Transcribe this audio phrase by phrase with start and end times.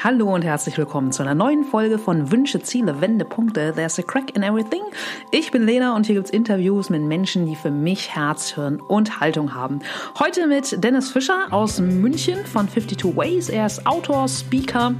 [0.00, 3.72] Hallo und herzlich willkommen zu einer neuen Folge von Wünsche, Ziele, Wendepunkte.
[3.74, 4.82] There's a crack in everything.
[5.32, 9.18] Ich bin Lena und hier gibt's Interviews mit Menschen, die für mich Herz, Hirn und
[9.18, 9.80] Haltung haben.
[10.20, 13.48] Heute mit Dennis Fischer aus München von 52 Ways.
[13.48, 14.94] Er ist Autor, Speaker,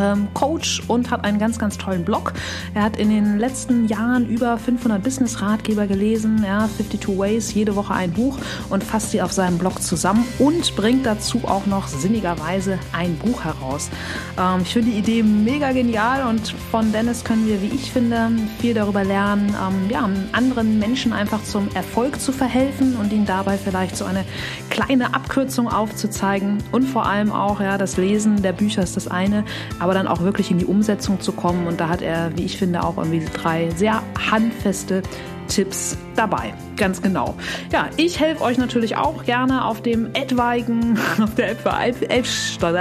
[0.00, 2.32] ähm, Coach und hat einen ganz, ganz tollen Blog.
[2.74, 7.94] Er hat in den letzten Jahren über 500 Business-Ratgeber gelesen, ja, 52 Ways, jede Woche
[7.94, 8.38] ein Buch
[8.70, 13.44] und fasst sie auf seinem Blog zusammen und bringt dazu auch noch sinnigerweise ein Buch
[13.44, 13.90] heraus.
[14.38, 18.30] Ähm, ich finde die Idee mega genial und von Dennis können wir, wie ich finde,
[18.60, 23.58] viel darüber lernen, ähm, ja, anderen Menschen einfach zum Erfolg zu verhelfen und ihnen dabei
[23.58, 24.24] vielleicht so eine
[24.70, 29.44] kleine Abkürzung aufzuzeigen und vor allem auch, ja, das Lesen der Bücher ist das eine,
[29.82, 31.66] aber dann auch wirklich in die Umsetzung zu kommen.
[31.66, 35.02] Und da hat er, wie ich finde, auch irgendwie drei sehr handfeste
[35.48, 36.54] Tipps dabei.
[36.76, 37.34] Ganz genau.
[37.72, 41.56] Ja, ich helfe euch natürlich auch gerne auf dem etwaigen, auf der,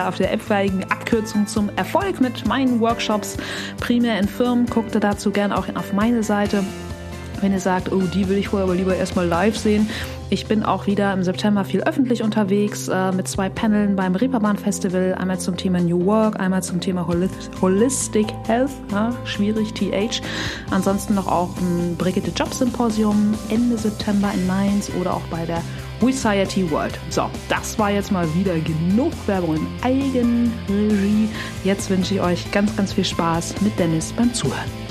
[0.08, 3.38] auf der etwaigen Abkürzung zum Erfolg mit meinen Workshops,
[3.80, 4.68] primär in Firmen.
[4.68, 6.64] Guckt dazu gerne auch auf meine Seite
[7.42, 9.89] wenn ihr sagt, oh, die will ich wohl aber lieber erstmal live sehen.
[10.30, 14.58] Ich bin auch wieder im September viel öffentlich unterwegs äh, mit zwei Paneln beim Reeperbahn
[14.58, 15.16] Festival.
[15.16, 17.06] Einmal zum Thema New Work, einmal zum Thema
[17.62, 18.72] Holistic Health.
[18.92, 20.22] Ja, schwierig, TH.
[20.69, 25.62] Ansonsten noch auch ein Brigitte Job Symposium Ende September in Mainz oder auch bei der
[26.00, 26.97] Society World.
[27.09, 31.30] So, das war jetzt mal wieder genug Werbung in Eigenregie.
[31.64, 34.91] Jetzt wünsche ich euch ganz, ganz viel Spaß mit Dennis beim Zuhören.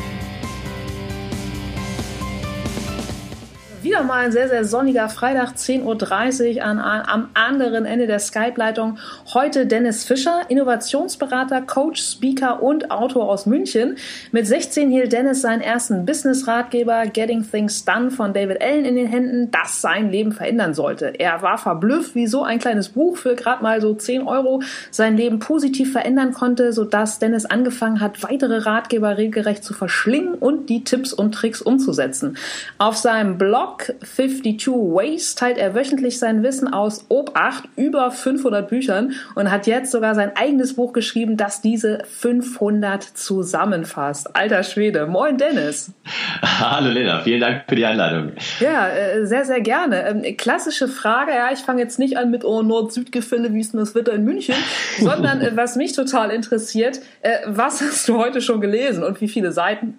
[3.82, 8.98] Wieder mal ein sehr, sehr sonniger Freitag, 10.30 Uhr an, am anderen Ende der Skype-Leitung.
[9.32, 13.96] Heute Dennis Fischer, Innovationsberater, Coach, Speaker und Autor aus München.
[14.32, 19.06] Mit 16 hielt Dennis seinen ersten Business-Ratgeber Getting Things Done von David Allen in den
[19.06, 21.18] Händen, das sein Leben verändern sollte.
[21.18, 25.16] Er war verblüfft, wie so ein kleines Buch für gerade mal so 10 Euro sein
[25.16, 30.84] Leben positiv verändern konnte, sodass Dennis angefangen hat, weitere Ratgeber regelrecht zu verschlingen und die
[30.84, 32.36] Tipps und Tricks umzusetzen.
[32.78, 39.12] Auf seinem Blog 52 Ways teilt er wöchentlich sein Wissen aus Obacht über 500 Büchern
[39.34, 44.36] und hat jetzt sogar sein eigenes Buch geschrieben, das diese 500 zusammenfasst.
[44.36, 45.06] Alter Schwede.
[45.06, 45.92] Moin Dennis.
[46.42, 48.32] Hallo Lena, vielen Dank für die Einladung.
[48.60, 50.06] Ja, äh, sehr, sehr gerne.
[50.06, 53.80] Ähm, klassische Frage, ja, ich fange jetzt nicht an mit oh, Nord-Süd-Gefälle, wie ist denn
[53.80, 54.54] das Wetter in München,
[54.98, 59.28] sondern äh, was mich total interessiert, äh, was hast du heute schon gelesen und wie
[59.28, 59.98] viele Seiten?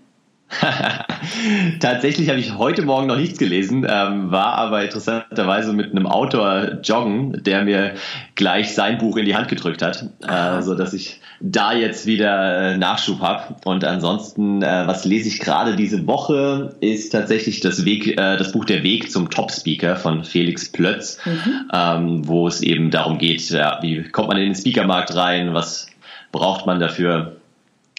[1.79, 6.79] Tatsächlich habe ich heute Morgen noch nichts gelesen, ähm, war aber interessanterweise mit einem Autor
[6.83, 7.93] joggen, der mir
[8.35, 12.73] gleich sein Buch in die Hand gedrückt hat, äh, so dass ich da jetzt wieder
[12.73, 13.55] äh, Nachschub habe.
[13.65, 18.51] Und ansonsten, äh, was lese ich gerade diese Woche, ist tatsächlich das Weg, äh, das
[18.51, 21.69] Buch Der Weg zum Top Speaker von Felix Plötz, mhm.
[21.73, 25.87] ähm, wo es eben darum geht, ja, wie kommt man in den Speakermarkt rein, was
[26.31, 27.37] braucht man dafür,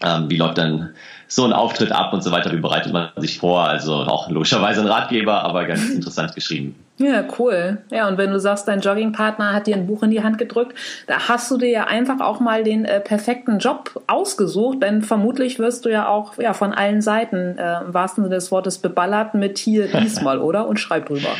[0.05, 0.91] ähm, wie läuft dann
[1.35, 3.65] so ein Auftritt ab und so weiter, wie bereitet man sich vor?
[3.65, 6.75] Also auch logischerweise ein Ratgeber, aber ganz interessant geschrieben.
[6.99, 7.79] Ja, cool.
[7.91, 10.77] Ja, und wenn du sagst, dein Joggingpartner hat dir ein Buch in die Hand gedrückt,
[11.07, 15.59] da hast du dir ja einfach auch mal den äh, perfekten Job ausgesucht, denn vermutlich
[15.59, 19.33] wirst du ja auch ja, von allen Seiten äh, im wahrsten Sinne des Wortes beballert
[19.35, 20.69] mit hier diesmal, oder?
[20.69, 21.31] Und schreib drüber.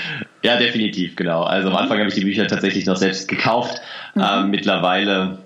[0.43, 1.43] Ja, definitiv, genau.
[1.43, 3.83] Also am Anfang habe ich die Bücher tatsächlich noch selbst gekauft.
[4.15, 4.23] Mhm.
[4.23, 5.39] Ähm, mittlerweile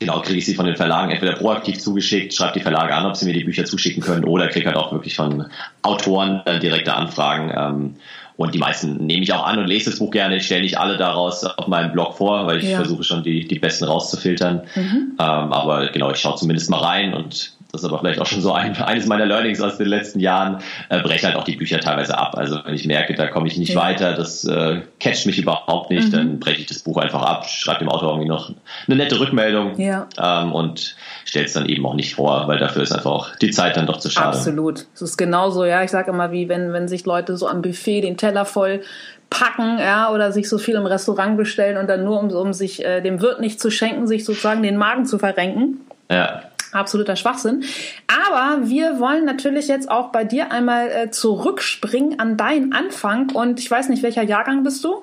[0.00, 3.16] Genau, kriege ich sie von den Verlagen entweder proaktiv zugeschickt, schreibe die Verlage an, ob
[3.16, 5.46] sie mir die Bücher zuschicken können, oder kriege halt auch wirklich von
[5.82, 7.52] Autoren äh, direkte Anfragen.
[7.56, 7.94] Ähm,
[8.36, 10.36] und die meisten nehme ich auch an und lese das Buch gerne.
[10.36, 12.76] Ich stelle nicht alle daraus auf meinem Blog vor, weil ich ja.
[12.76, 14.62] versuche schon die, die besten rauszufiltern.
[14.76, 15.12] Mhm.
[15.18, 18.40] Ähm, aber genau, ich schaue zumindest mal rein und das ist aber vielleicht auch schon
[18.40, 21.78] so ein, eines meiner Learnings aus den letzten Jahren, äh, breche halt auch die Bücher
[21.80, 22.34] teilweise ab.
[22.34, 23.80] Also wenn ich merke, da komme ich nicht ja.
[23.80, 26.12] weiter, das äh, catcht mich überhaupt nicht, mhm.
[26.12, 28.50] dann breche ich das Buch einfach ab, schreibe dem Autor irgendwie noch
[28.86, 30.06] eine nette Rückmeldung ja.
[30.18, 30.96] ähm, und
[31.26, 33.86] stelle es dann eben auch nicht vor, weil dafür ist einfach auch die Zeit dann
[33.86, 34.28] doch zu schade.
[34.28, 34.86] Absolut.
[34.94, 38.00] Es ist genauso, ja, ich sage immer, wie wenn, wenn sich Leute so am Buffet
[38.00, 38.80] den Teller voll
[39.28, 42.82] packen, ja, oder sich so viel im Restaurant bestellen und dann nur um, um sich
[42.82, 45.80] äh, dem Wirt nicht zu schenken, sich sozusagen den Magen zu verrenken.
[46.10, 47.64] Ja absoluter Schwachsinn.
[48.06, 53.30] Aber wir wollen natürlich jetzt auch bei dir einmal äh, zurückspringen an deinen Anfang.
[53.30, 55.02] Und ich weiß nicht, welcher Jahrgang bist du?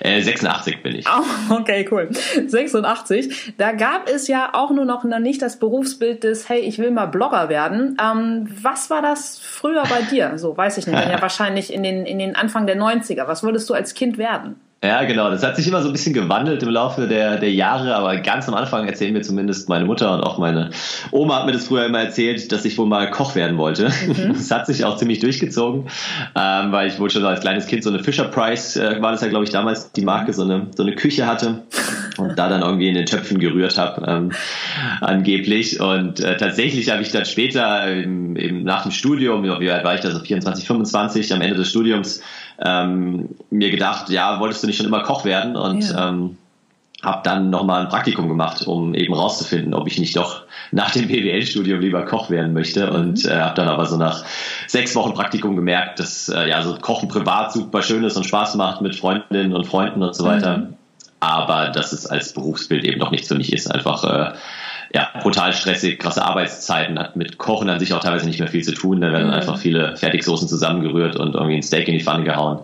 [0.00, 1.06] Äh, 86 bin ich.
[1.08, 2.10] Oh, okay, cool.
[2.46, 3.54] 86.
[3.56, 7.06] Da gab es ja auch nur noch nicht das Berufsbild des, hey, ich will mal
[7.06, 7.96] Blogger werden.
[8.02, 10.38] Ähm, was war das früher bei dir?
[10.38, 10.98] So, weiß ich nicht.
[10.98, 13.26] ja wahrscheinlich in den, in den Anfang der 90er.
[13.26, 14.60] Was wolltest du als Kind werden?
[14.86, 15.30] Ja, genau.
[15.30, 18.46] Das hat sich immer so ein bisschen gewandelt im Laufe der, der Jahre, aber ganz
[18.48, 20.70] am Anfang erzählen mir zumindest meine Mutter und auch meine
[21.10, 23.88] Oma hat mir das früher immer erzählt, dass ich wohl mal Koch werden wollte.
[24.06, 24.34] Mhm.
[24.46, 25.86] Das hat sich auch ziemlich durchgezogen,
[26.36, 29.22] ähm, weil ich wohl schon als kleines Kind so eine Fisher Price, äh, war das
[29.22, 31.62] ja glaube ich damals die Marke, so eine, so eine Küche hatte
[32.18, 34.04] und da dann irgendwie in den Töpfen gerührt habe.
[34.06, 34.32] Ähm,
[35.00, 35.80] angeblich.
[35.80, 39.94] Und äh, tatsächlich habe ich dann später im, im, nach dem Studium, wie alt war
[39.94, 42.20] ich da, so 24, 25, am Ende des Studiums,
[42.64, 45.56] ähm, mir gedacht, ja, wolltest du nicht schon immer Koch werden?
[45.56, 46.08] Und ja.
[46.08, 46.38] ähm,
[47.02, 50.42] habe dann nochmal ein Praktikum gemacht, um eben rauszufinden, ob ich nicht doch
[50.72, 52.86] nach dem BWL-Studium lieber Koch werden möchte.
[52.86, 52.94] Mhm.
[52.94, 54.24] Und äh, habe dann aber so nach
[54.66, 58.54] sechs Wochen Praktikum gemerkt, dass äh, ja so Kochen privat super schön ist und Spaß
[58.56, 60.58] macht mit Freundinnen und Freunden und so weiter.
[60.58, 60.74] Mhm.
[61.20, 63.72] Aber dass es als Berufsbild eben doch nichts für mich ist.
[63.72, 64.34] Einfach äh,
[64.94, 68.64] ja, brutal stressig, krasse Arbeitszeiten, hat mit Kochen an sich auch teilweise nicht mehr viel
[68.64, 69.00] zu tun.
[69.00, 69.34] Da werden mhm.
[69.34, 72.60] einfach viele Fertigsoßen zusammengerührt und irgendwie ein Steak in die Pfanne gehauen.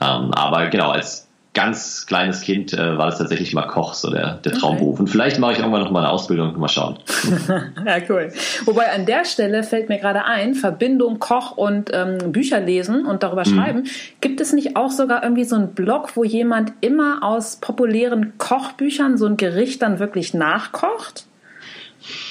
[0.00, 4.34] Ähm, aber genau, als ganz kleines Kind äh, war das tatsächlich mal Koch, so der,
[4.44, 4.94] der Traumberuf.
[4.94, 5.02] Okay.
[5.02, 6.98] Und vielleicht mache ich irgendwann noch mal eine Ausbildung, mal schauen.
[7.86, 8.32] ja, cool.
[8.64, 13.22] Wobei an der Stelle fällt mir gerade ein, Verbindung Koch und ähm, Bücher lesen und
[13.22, 13.54] darüber mhm.
[13.54, 13.84] schreiben.
[14.20, 19.16] Gibt es nicht auch sogar irgendwie so einen Blog, wo jemand immer aus populären Kochbüchern
[19.16, 21.26] so ein Gericht dann wirklich nachkocht?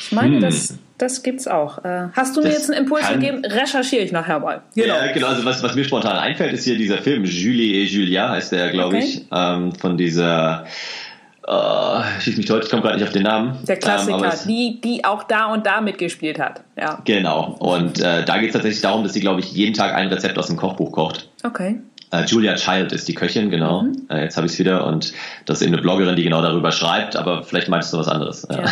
[0.05, 0.41] Ich meine, hm.
[0.41, 1.83] das das gibt's auch.
[1.83, 3.43] Äh, hast du das mir jetzt einen Impuls gegeben?
[3.43, 4.61] Recherchiere ich nachher mal.
[4.75, 4.95] Genau.
[4.95, 5.27] Ja, genau.
[5.27, 8.69] Also was, was mir spontan einfällt, ist hier dieser Film Julie et Julia heißt der,
[8.69, 9.05] glaube okay.
[9.05, 10.65] ich, ähm, von dieser.
[11.45, 13.57] Uh, schieß mich heute, ich komme gerade nicht auf den Namen.
[13.67, 16.61] Der Klassiker, ähm, die, die auch da und da mitgespielt hat.
[16.79, 17.01] Ja.
[17.03, 17.57] Genau.
[17.59, 20.37] Und äh, da geht es tatsächlich darum, dass sie, glaube ich, jeden Tag ein Rezept
[20.37, 21.27] aus dem Kochbuch kocht.
[21.43, 21.81] Okay.
[22.13, 23.81] Uh, Julia Child ist die Köchin, genau.
[23.81, 24.07] Mhm.
[24.09, 25.11] Uh, jetzt habe ich es wieder und
[25.45, 28.47] das ist eben eine Bloggerin, die genau darüber schreibt, aber vielleicht meinst du was anderes.
[28.49, 28.63] Ja.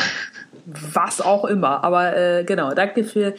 [0.94, 1.84] Was auch immer.
[1.84, 3.34] Aber äh, genau, danke für,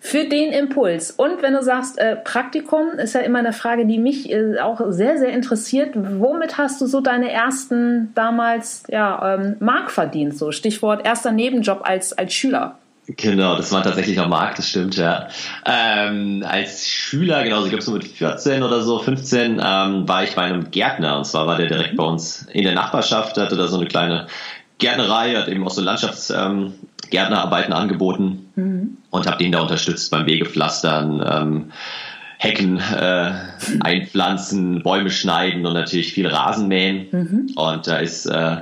[0.00, 1.10] für den Impuls.
[1.10, 4.80] Und wenn du sagst, äh, Praktikum ist ja immer eine Frage, die mich äh, auch
[4.88, 5.94] sehr, sehr interessiert.
[5.94, 10.36] Womit hast du so deine ersten damals ja, ähm, Mark verdient?
[10.36, 12.78] So Stichwort erster Nebenjob als, als Schüler.
[13.06, 15.28] Genau, das war tatsächlich auch Mark, das stimmt, ja.
[15.66, 20.34] Ähm, als Schüler, genau, ich glaube so mit 14 oder so, 15, ähm, war ich
[20.34, 23.68] bei einem Gärtner und zwar war der direkt bei uns in der Nachbarschaft, hatte da
[23.68, 24.26] so eine kleine
[24.78, 28.98] Gärtnerei, hat eben auch so Landschaftsgärtnerarbeiten ähm, angeboten mhm.
[29.10, 31.72] und habe den da unterstützt beim Wegepflastern, ähm,
[32.38, 33.32] Hecken äh,
[33.80, 37.06] einpflanzen, Bäume schneiden und natürlich viel Rasenmähen.
[37.10, 37.50] Mhm.
[37.54, 38.56] Und da ist äh,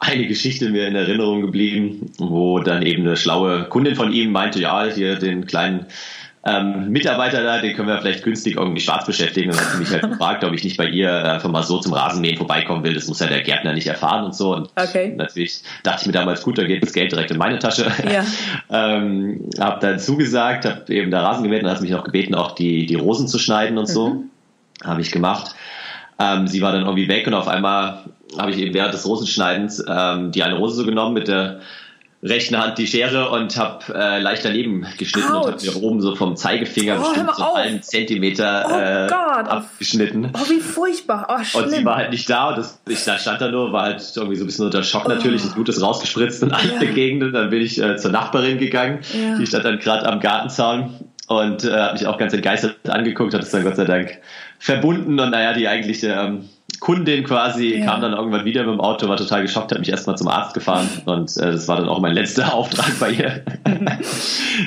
[0.00, 4.60] eine Geschichte mir in Erinnerung geblieben, wo dann eben eine schlaue Kundin von ihm meinte,
[4.60, 5.86] ja, hier den kleinen
[6.48, 9.50] ähm, Mitarbeiter da, den können wir vielleicht günstig irgendwie schwarz beschäftigen.
[9.50, 11.78] Und dann hat sie mich halt gefragt, ob ich nicht bei ihr einfach mal so
[11.78, 12.94] zum Rasenmähen vorbeikommen will.
[12.94, 14.54] Das muss ja der Gärtner nicht erfahren und so.
[14.54, 15.14] Und okay.
[15.16, 17.86] natürlich dachte ich mir damals, gut, dann geht das Geld direkt in meine Tasche.
[18.10, 18.24] Ja.
[18.96, 22.52] ähm, hab dann zugesagt, habe eben da Rasen gemäht und hat mich noch gebeten, auch
[22.52, 24.10] die, die Rosen zu schneiden und so.
[24.10, 24.30] Mhm.
[24.82, 25.54] Habe ich gemacht.
[26.18, 28.04] Ähm, sie war dann irgendwie weg und auf einmal
[28.38, 31.60] habe ich eben während des Rosenschneidens ähm, die eine Rose so genommen mit der
[32.22, 35.46] rechten Hand die Schere und habe äh, leicht daneben geschnitten Ouch.
[35.46, 40.32] und habe mir oben so vom Zeigefinger oh, bestimmt so einen Zentimeter oh äh, abgeschnitten.
[40.34, 41.28] Oh, wie furchtbar.
[41.28, 41.64] Oh, schlimm.
[41.64, 44.12] Und sie war halt nicht da und das, ich da stand da nur, war halt
[44.16, 46.84] irgendwie so ein bisschen unter Schock natürlich, das Blut ist rausgespritzt in alle yeah.
[46.92, 47.32] Gegenden.
[47.32, 49.38] Dann bin ich äh, zur Nachbarin gegangen, yeah.
[49.38, 50.94] die stand dann gerade am Gartenzaun
[51.28, 54.18] und äh, hat mich auch ganz entgeistert angeguckt, hat es dann Gott sei Dank
[54.58, 56.48] verbunden und naja, die eigentliche ähm,
[56.80, 57.86] Kundin quasi ja.
[57.86, 60.54] kam dann irgendwann wieder mit dem Auto, war total geschockt, hat mich erstmal zum Arzt
[60.54, 63.42] gefahren und äh, das war dann auch mein letzter Auftrag bei ihr.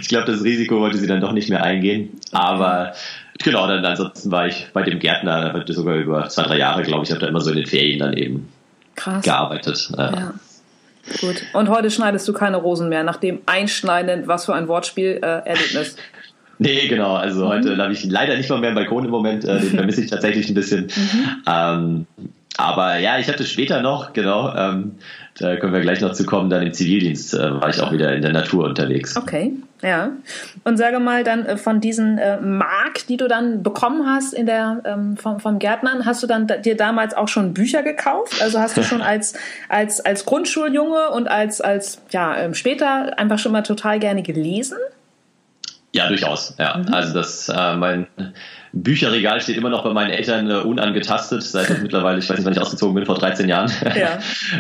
[0.02, 2.94] ich glaube, das Risiko wollte sie dann doch nicht mehr eingehen, aber
[3.44, 7.12] genau, dann ansonsten war ich bei dem Gärtner sogar über zwei, drei Jahre, glaube ich,
[7.12, 8.50] habe da immer so in den Ferien dann eben
[8.96, 9.24] Krass.
[9.24, 9.92] gearbeitet.
[9.98, 10.12] Ja.
[10.12, 10.34] ja.
[11.20, 11.44] Gut.
[11.54, 15.48] Und heute schneidest du keine Rosen mehr, nach dem Einschneiden, was für ein Wortspiel, äh,
[15.48, 15.96] Erlebnis.
[16.62, 17.16] Nee, genau.
[17.16, 17.50] Also mhm.
[17.50, 19.44] heute habe ich leider nicht mal mehr einen Balkon im Moment.
[19.46, 20.84] Äh, den vermisse ich tatsächlich ein bisschen.
[20.84, 21.44] Mhm.
[21.48, 22.06] Ähm,
[22.58, 24.92] aber ja, ich hatte später noch, genau, ähm,
[25.40, 28.14] da können wir gleich noch zu kommen, dann im Zivildienst äh, war ich auch wieder
[28.14, 29.18] in der Natur unterwegs.
[29.18, 30.12] Okay, ja.
[30.64, 34.46] Und sage mal dann äh, von diesen äh, Mark, die du dann bekommen hast in
[34.46, 38.40] der, ähm, vom, vom Gärtnern, hast du dann dir damals auch schon Bücher gekauft?
[38.44, 39.34] Also hast du schon als,
[39.70, 44.78] als, als Grundschuljunge und als, als ja, ähm, später einfach schon mal total gerne gelesen?
[45.94, 46.56] Ja, durchaus.
[46.58, 46.94] Ja, mhm.
[46.94, 48.08] also das äh, mein
[48.74, 52.46] Bücherregal steht immer noch bei meinen Eltern äh, unangetastet, seit ich mittlerweile, ich weiß nicht,
[52.46, 53.72] wann ich ausgezogen bin, vor 13 Jahren.
[54.00, 54.20] Ja.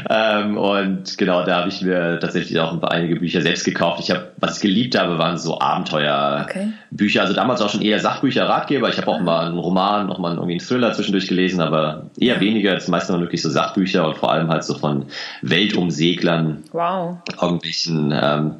[0.39, 4.01] ähm, und genau, da habe ich mir tatsächlich auch ein paar einige Bücher selbst gekauft.
[4.01, 6.71] Ich habe, was ich geliebt habe, waren so Abenteuerbücher.
[6.91, 7.19] Okay.
[7.19, 8.89] Also damals auch schon eher Sachbücher, Ratgeber.
[8.89, 9.23] Ich habe auch ah.
[9.23, 12.73] mal einen Roman, noch mal irgendwie einen Thriller zwischendurch gelesen, aber eher weniger.
[12.73, 15.05] Das meiste waren wirklich so Sachbücher und vor allem halt so von
[15.41, 16.63] Weltumseglern.
[16.73, 17.17] Wow.
[17.41, 18.55] Irgendwelchen ähm,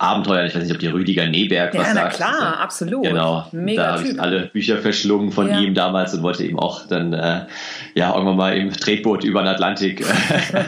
[0.00, 0.46] Abenteuer.
[0.46, 2.16] Ich weiß nicht, ob die Rüdiger Neberg ja, was na sagt.
[2.16, 3.04] Klar, also, absolut.
[3.04, 3.46] Genau.
[3.52, 5.60] Mega da habe ich alle Bücher verschlungen von ja.
[5.60, 7.46] ihm damals und wollte eben auch dann äh,
[7.94, 10.64] ja irgendwann mal im Tretboot über den Atlantik äh,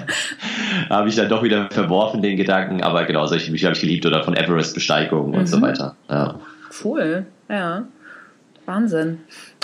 [0.90, 2.82] habe ich dann doch wieder verworfen den Gedanken.
[2.82, 5.34] Aber genau, solche Bücher habe ich geliebt oder von Everest-Besteigung mhm.
[5.34, 5.62] und so mhm.
[5.62, 5.96] weiter.
[6.08, 6.36] Ja.
[6.82, 7.84] Cool, ja.
[8.64, 9.18] Wahnsinn.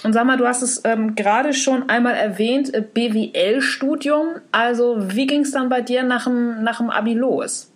[0.05, 4.27] Und sag mal, du hast es ähm, gerade schon einmal erwähnt, äh, BWL-Studium.
[4.53, 7.71] Also wie ging es dann bei dir nach dem, nach dem Abi los?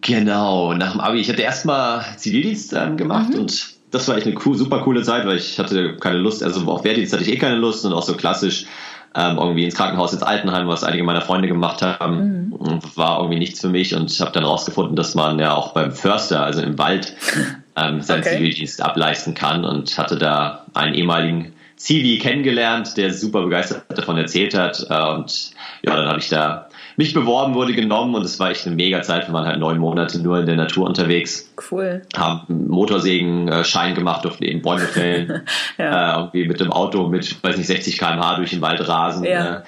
[0.00, 1.20] Genau, nach dem Abi.
[1.20, 3.40] Ich hatte erstmal Zivildienst ähm, gemacht mhm.
[3.40, 6.60] und das war echt eine cool, super coole Zeit, weil ich hatte keine Lust, also
[6.70, 8.66] auf Wehrdienst hatte ich eh keine Lust und auch so klassisch
[9.14, 12.80] ähm, irgendwie ins Krankenhaus, ins Altenheim, was einige meiner Freunde gemacht haben, mhm.
[12.96, 15.92] war irgendwie nichts für mich und ich habe dann rausgefunden, dass man ja auch beim
[15.92, 17.14] Förster, also im Wald,
[17.76, 18.36] ähm, seinen okay.
[18.36, 24.54] Zivildienst ableisten kann und hatte da einen ehemaligen Zivi kennengelernt, der super begeistert davon erzählt
[24.54, 28.50] hat äh, und ja, dann habe ich da mich beworben, wurde genommen und es war
[28.50, 29.26] echt eine mega Zeit.
[29.26, 31.52] Wir waren halt neun Monate nur in der Natur unterwegs.
[31.70, 32.02] Cool.
[32.16, 35.42] Haben Motorsägen-Schein äh, gemacht, durften eben Bäume fällen.
[35.78, 36.14] ja.
[36.14, 39.24] äh, irgendwie mit dem Auto mit, weiß nicht, 60 km/h durch den Wald rasen.
[39.24, 39.58] Ja.
[39.58, 39.62] Äh,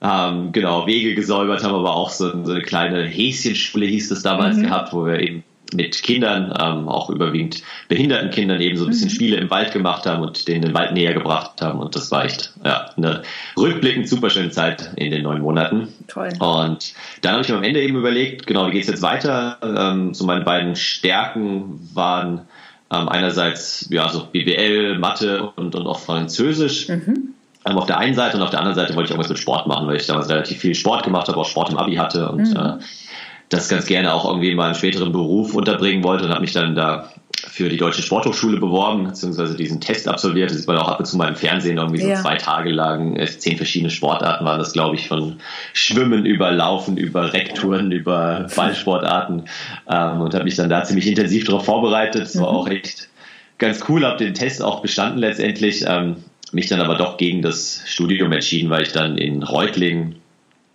[0.00, 4.58] haben genau Wege gesäubert, haben aber auch so, so eine kleine Häschenschule hieß es damals
[4.58, 4.64] mhm.
[4.64, 5.44] gehabt, wo wir eben
[5.74, 9.14] mit Kindern, ähm, auch überwiegend behinderten Kindern eben so ein bisschen mhm.
[9.14, 11.80] Spiele im Wald gemacht haben und denen den Wald näher gebracht haben.
[11.80, 13.22] Und das war echt ja, eine
[13.56, 15.88] rückblickend super schöne Zeit in den neun Monaten.
[16.08, 16.30] Toll.
[16.38, 19.58] Und dann habe ich mir am Ende eben überlegt, genau, wie geht es jetzt weiter?
[19.62, 22.42] Ähm, so meine beiden Stärken waren
[22.90, 26.88] ähm, einerseits ja so BWL, Mathe und, und auch Französisch.
[26.88, 27.34] Mhm.
[27.66, 29.66] Ähm, auf der einen Seite und auf der anderen Seite wollte ich irgendwas mit Sport
[29.66, 32.50] machen, weil ich damals relativ viel Sport gemacht habe, auch Sport im Abi hatte und
[32.50, 32.56] mhm.
[32.56, 32.78] äh,
[33.54, 36.74] das ganz gerne auch irgendwie in meinem späteren Beruf unterbringen wollte und habe mich dann
[36.74, 37.10] da
[37.46, 40.50] für die Deutsche Sporthochschule beworben, beziehungsweise diesen Test absolviert.
[40.50, 42.20] Das sieht man auch ab und zu mal im Fernsehen, irgendwie so ja.
[42.20, 43.16] zwei Tage lang.
[43.16, 45.36] Äh, zehn verschiedene Sportarten waren das, glaube ich, von
[45.72, 49.44] Schwimmen über Laufen, über Rekturen, über Ballsportarten.
[49.88, 52.22] Ähm, und habe mich dann da ziemlich intensiv darauf vorbereitet.
[52.22, 52.56] Das war mhm.
[52.56, 53.08] auch echt
[53.58, 55.84] ganz cool, habe den Test auch bestanden letztendlich.
[55.86, 56.16] Ähm,
[56.52, 60.16] mich dann aber doch gegen das Studium entschieden, weil ich dann in Reutlingen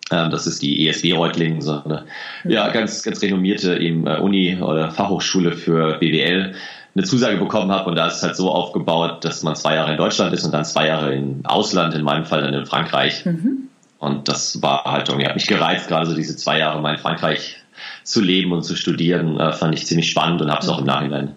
[0.09, 2.05] das ist die ESW Reutlingen, so eine
[2.43, 6.55] ja, ganz, ganz renommierte eben äh, Uni oder Fachhochschule für BWL
[6.95, 9.91] eine Zusage bekommen habe und da ist es halt so aufgebaut, dass man zwei Jahre
[9.91, 13.25] in Deutschland ist und dann zwei Jahre im Ausland, in meinem Fall dann in Frankreich.
[13.25, 13.69] Mhm.
[13.99, 16.99] Und das war halt irgendwie, hat mich gereizt, gerade so diese zwei Jahre mal in
[16.99, 17.57] Frankreich
[18.03, 20.73] zu leben und zu studieren, äh, fand ich ziemlich spannend und habe es mhm.
[20.73, 21.35] auch im Nachhinein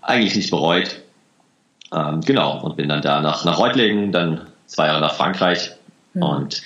[0.00, 1.00] eigentlich nicht bereut.
[1.92, 5.72] Ähm, genau, und bin dann da nach, nach Reutlingen, dann zwei Jahre nach Frankreich
[6.14, 6.22] mhm.
[6.22, 6.62] und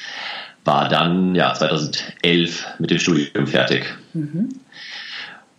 [0.66, 3.94] war dann ja 2011 mit dem Studium fertig.
[4.12, 4.49] Mhm.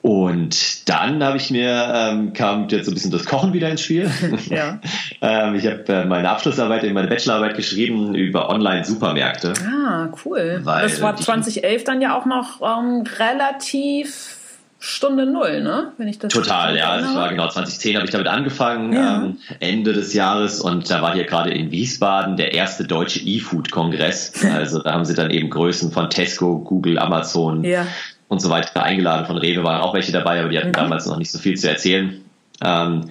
[0.01, 3.81] Und dann habe ich mir, ähm, kam jetzt so ein bisschen das Kochen wieder ins
[3.81, 4.09] Spiel.
[4.49, 4.79] Ja.
[5.21, 9.53] ähm, ich habe äh, meine Abschlussarbeit, in meine Bachelorarbeit geschrieben über Online-Supermärkte.
[9.65, 10.61] Ah, cool.
[10.63, 14.36] das war 2011 dann ja auch noch ähm, relativ
[14.79, 15.91] Stunde Null, ne?
[15.97, 16.91] Wenn ich das Total, ja.
[16.91, 19.23] Also ich war genau 2010 habe ich damit angefangen, ja.
[19.23, 24.33] ähm, Ende des Jahres und da war hier gerade in Wiesbaden der erste deutsche E-Food-Kongress.
[24.57, 27.85] Also da haben sie dann eben Größen von Tesco, Google, Amazon ja.
[28.27, 29.25] und so weiter eingeladen.
[29.25, 30.73] Von Rewe waren auch welche dabei, aber die hatten mhm.
[30.73, 32.21] damals noch nicht so viel zu erzählen.
[32.63, 33.09] Ähm,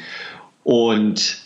[0.64, 1.38] und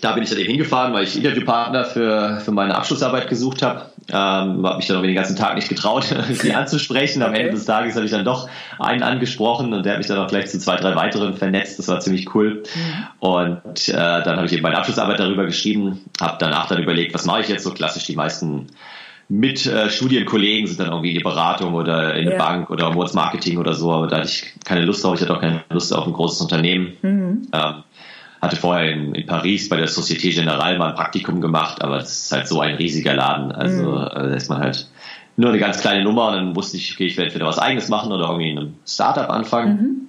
[0.00, 3.86] da bin ich dann eben hingefahren, weil ich Interviewpartner für, für meine Abschlussarbeit gesucht habe.
[4.10, 7.22] Ähm, habe mich dann aber den ganzen Tag nicht getraut, sie anzusprechen.
[7.22, 7.40] Am okay.
[7.40, 10.28] Ende des Tages habe ich dann doch einen angesprochen und der hat mich dann auch
[10.28, 11.78] gleich zu zwei, drei weiteren vernetzt.
[11.78, 12.62] Das war ziemlich cool.
[12.74, 13.26] Mhm.
[13.26, 17.24] Und äh, dann habe ich eben meine Abschlussarbeit darüber geschrieben, habe danach dann überlegt, was
[17.24, 18.66] mache ich jetzt so klassisch die meisten
[19.28, 22.38] mit äh, Studienkollegen sind dann irgendwie in die Beratung oder in eine ja.
[22.38, 25.34] Bank oder Awards Marketing oder so, aber da hatte ich keine Lust drauf, ich hatte
[25.34, 26.92] auch keine Lust auf ein großes Unternehmen.
[27.00, 27.48] Mhm.
[27.52, 27.74] Ähm,
[28.44, 32.12] hatte vorher in, in, Paris bei der Société Générale mal ein Praktikum gemacht, aber das
[32.12, 33.52] ist halt so ein riesiger Laden.
[33.52, 34.06] Also mhm.
[34.06, 34.88] Äh, da ist man halt
[35.36, 37.88] nur eine ganz kleine Nummer und dann wusste ich, okay, ich werde entweder was eigenes
[37.88, 39.76] machen oder irgendwie in einem Startup anfangen.
[39.76, 40.00] Mhm.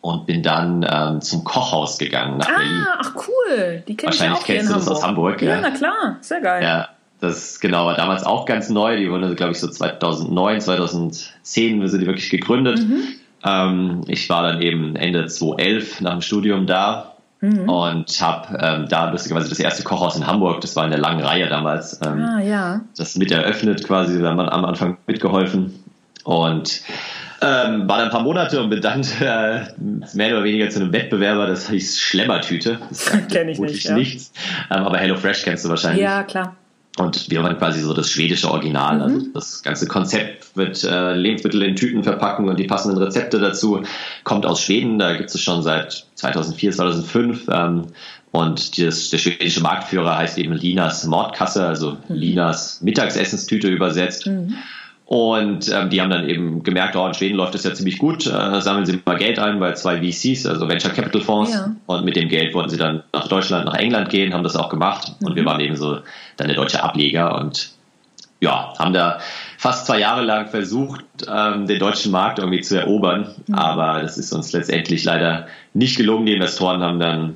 [0.00, 2.84] Und bin dann ähm, zum Kochhaus gegangen nach ah, Berlin.
[2.98, 5.40] Ach cool, die kenn Wahrscheinlich ich auch kennst du das aus Hamburg.
[5.40, 6.62] Ja, ja, na klar, sehr geil.
[6.62, 6.88] Ja,
[7.20, 8.98] das genau war damals auch ganz neu.
[8.98, 12.80] Die wurden, glaube ich, so 2009, 2010 sind die wirklich gegründet.
[12.80, 13.02] Mhm.
[13.44, 17.13] Ähm, ich war dann eben Ende 2011 nach dem Studium da
[17.44, 17.68] Mhm.
[17.68, 21.20] Und habe ähm, da lustigerweise das erste Kochhaus in Hamburg, das war in der langen
[21.20, 22.80] Reihe damals, ähm, ah, ja.
[22.96, 25.84] das mit eröffnet quasi, da haben wir am Anfang mitgeholfen.
[26.24, 26.80] Und
[27.42, 29.66] ähm, war dann ein paar Monate und bin dann äh,
[30.14, 32.78] mehr oder weniger zu einem Wettbewerber, das hieß Schlemmertüte.
[32.88, 33.84] Das kenne ich nicht.
[33.84, 33.94] Ja.
[33.94, 34.32] nichts.
[34.70, 36.02] Ähm, aber HelloFresh kennst du wahrscheinlich.
[36.02, 36.56] Ja, klar.
[36.96, 39.02] Und wir waren quasi so das schwedische Original.
[39.02, 39.20] Also mhm.
[39.20, 43.82] Also das ganze Konzept mit äh, Lebensmittel in Tüten verpacken und die passenden Rezepte dazu
[44.22, 44.98] kommt aus Schweden.
[44.98, 47.48] Da gibt es schon seit 2004, 2005.
[47.50, 47.86] Ähm,
[48.30, 52.14] und das, der schwedische Marktführer heißt eben Linas Mordkasse, also mhm.
[52.14, 54.26] Linas Mittagsessenstüte übersetzt.
[54.26, 54.54] Mhm.
[55.06, 58.26] Und ähm, die haben dann eben gemerkt, oh, in Schweden läuft das ja ziemlich gut,
[58.26, 61.52] äh, sammeln sie mal Geld ein bei zwei VCs, also Venture Capital Fonds.
[61.52, 61.74] Ja.
[61.86, 64.70] Und mit dem Geld wollten sie dann nach Deutschland, nach England gehen, haben das auch
[64.70, 65.12] gemacht.
[65.20, 65.26] Mhm.
[65.26, 65.46] Und wir mhm.
[65.46, 65.98] waren eben so
[66.36, 67.70] dann der deutsche Ableger und
[68.40, 69.20] ja, haben da
[69.58, 73.34] fast zwei Jahre lang versucht, ähm, den deutschen Markt irgendwie zu erobern.
[73.46, 73.54] Mhm.
[73.54, 76.24] Aber das ist uns letztendlich leider nicht gelungen.
[76.24, 77.34] Die Investoren haben dann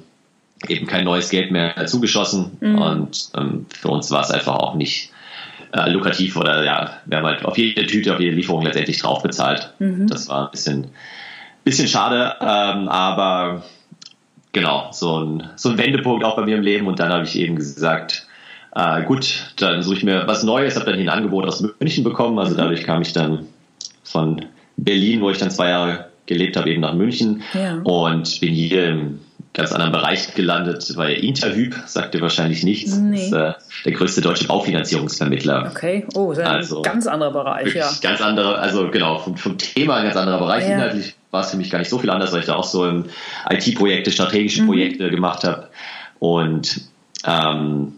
[0.68, 2.56] eben kein neues Geld mehr zugeschossen.
[2.60, 2.78] Mhm.
[2.78, 5.12] Und ähm, für uns war es einfach auch nicht
[5.72, 9.22] äh, lukrativ oder ja, wir haben halt auf jede Tüte, auf jede Lieferung letztendlich drauf
[9.22, 9.72] bezahlt.
[9.78, 10.06] Mhm.
[10.06, 10.88] Das war ein bisschen
[11.68, 13.62] bisschen schade, ähm, aber
[14.52, 16.86] genau, so ein, so ein Wendepunkt auch bei mir im Leben.
[16.86, 18.26] Und dann habe ich eben gesagt,
[18.74, 22.04] äh, gut, dann suche ich mir was Neues, habe dann hier ein Angebot aus München
[22.04, 22.38] bekommen.
[22.38, 23.46] Also dadurch kam ich dann
[24.02, 24.46] von
[24.76, 27.80] Berlin, wo ich dann zwei Jahre gelebt habe, eben nach München ja.
[27.84, 29.20] und bin hier im
[29.54, 32.96] ganz anderen Bereich gelandet bei Interhyp, sagt ihr wahrscheinlich nichts.
[32.96, 33.26] Nee.
[33.26, 35.72] Ist äh, der größte deutsche Baufinanzierungsvermittler.
[35.74, 37.90] Okay, oh, ist also, ein ganz anderer Bereich, ja.
[38.00, 40.64] Ganz andere, also genau, vom, vom Thema ein ganz anderer Bereich.
[40.64, 40.74] Ja.
[40.74, 43.04] Inhaltlich war es für mich gar nicht so viel anders, weil ich da auch so
[43.50, 44.66] IT-Projekte, strategische mhm.
[44.66, 45.68] Projekte gemacht habe.
[46.18, 46.80] Und
[47.24, 47.94] ähm,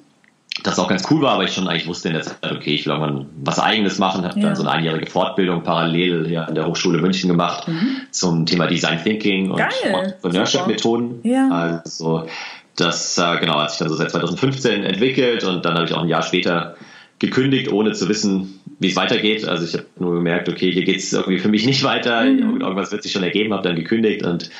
[0.63, 2.87] das auch ganz cool war, aber ich schon eigentlich wusste in der Zeit, okay, ich
[2.87, 4.47] will irgendwann was Eigenes machen, habe ja.
[4.47, 8.03] dann so eine einjährige Fortbildung parallel hier an der Hochschule München gemacht mhm.
[8.11, 11.21] zum Thema Design Thinking und Entrepreneurship-Methoden.
[11.23, 11.83] Ja.
[11.85, 12.27] Also
[12.77, 16.03] das äh, genau hat sich dann so seit 2015 entwickelt und dann habe ich auch
[16.03, 16.77] ein Jahr später
[17.19, 19.47] gekündigt, ohne zu wissen, wie es weitergeht.
[19.47, 22.61] Also ich habe nur gemerkt, okay, hier geht es irgendwie für mich nicht weiter, mhm.
[22.61, 24.51] irgendwas wird sich schon ergeben, habe dann gekündigt und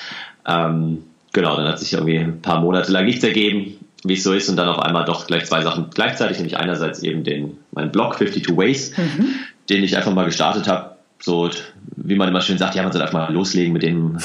[0.47, 4.33] ähm, genau, dann hat sich irgendwie ein paar Monate lang nichts ergeben wie es so
[4.33, 7.93] ist und dann auf einmal doch gleich zwei Sachen gleichzeitig, nämlich einerseits eben den, meinen
[7.93, 9.35] Blog 52 Ways, mhm.
[9.69, 11.51] den ich einfach mal gestartet habe, so
[11.97, 14.19] wie man immer schön sagt, ja, man soll einfach mal loslegen mit dem,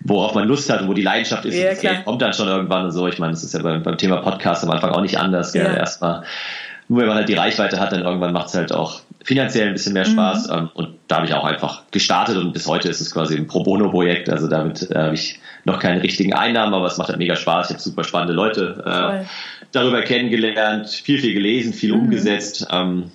[0.00, 1.56] worauf man Lust hat und wo die Leidenschaft ist.
[1.56, 3.08] Ja, das kommt dann schon irgendwann und so.
[3.08, 5.54] Ich meine, das ist ja beim, beim Thema Podcast am Anfang auch nicht anders.
[5.54, 5.74] Ja.
[5.74, 6.22] Erstmal,
[6.88, 9.72] nur wenn man halt die Reichweite hat, dann irgendwann macht es halt auch finanziell ein
[9.72, 10.48] bisschen mehr Spaß.
[10.48, 10.70] Mhm.
[10.74, 13.62] Und da habe ich auch einfach gestartet und bis heute ist es quasi ein Pro
[13.62, 14.28] Bono-Projekt.
[14.28, 17.70] Also damit äh, habe ich noch keine richtigen Einnahmen, aber es macht halt mega Spaß.
[17.70, 19.24] Ich habe super spannende Leute äh,
[19.72, 22.02] darüber kennengelernt, viel, viel gelesen, viel mhm.
[22.02, 22.66] umgesetzt.
[22.70, 23.10] Ähm,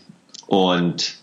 [0.47, 1.13] und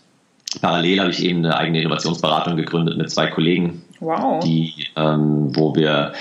[0.61, 4.41] parallel habe ich eben eine eigene Innovationsberatung gegründet mit zwei Kollegen, wow.
[4.41, 6.13] die, ähm, wo wir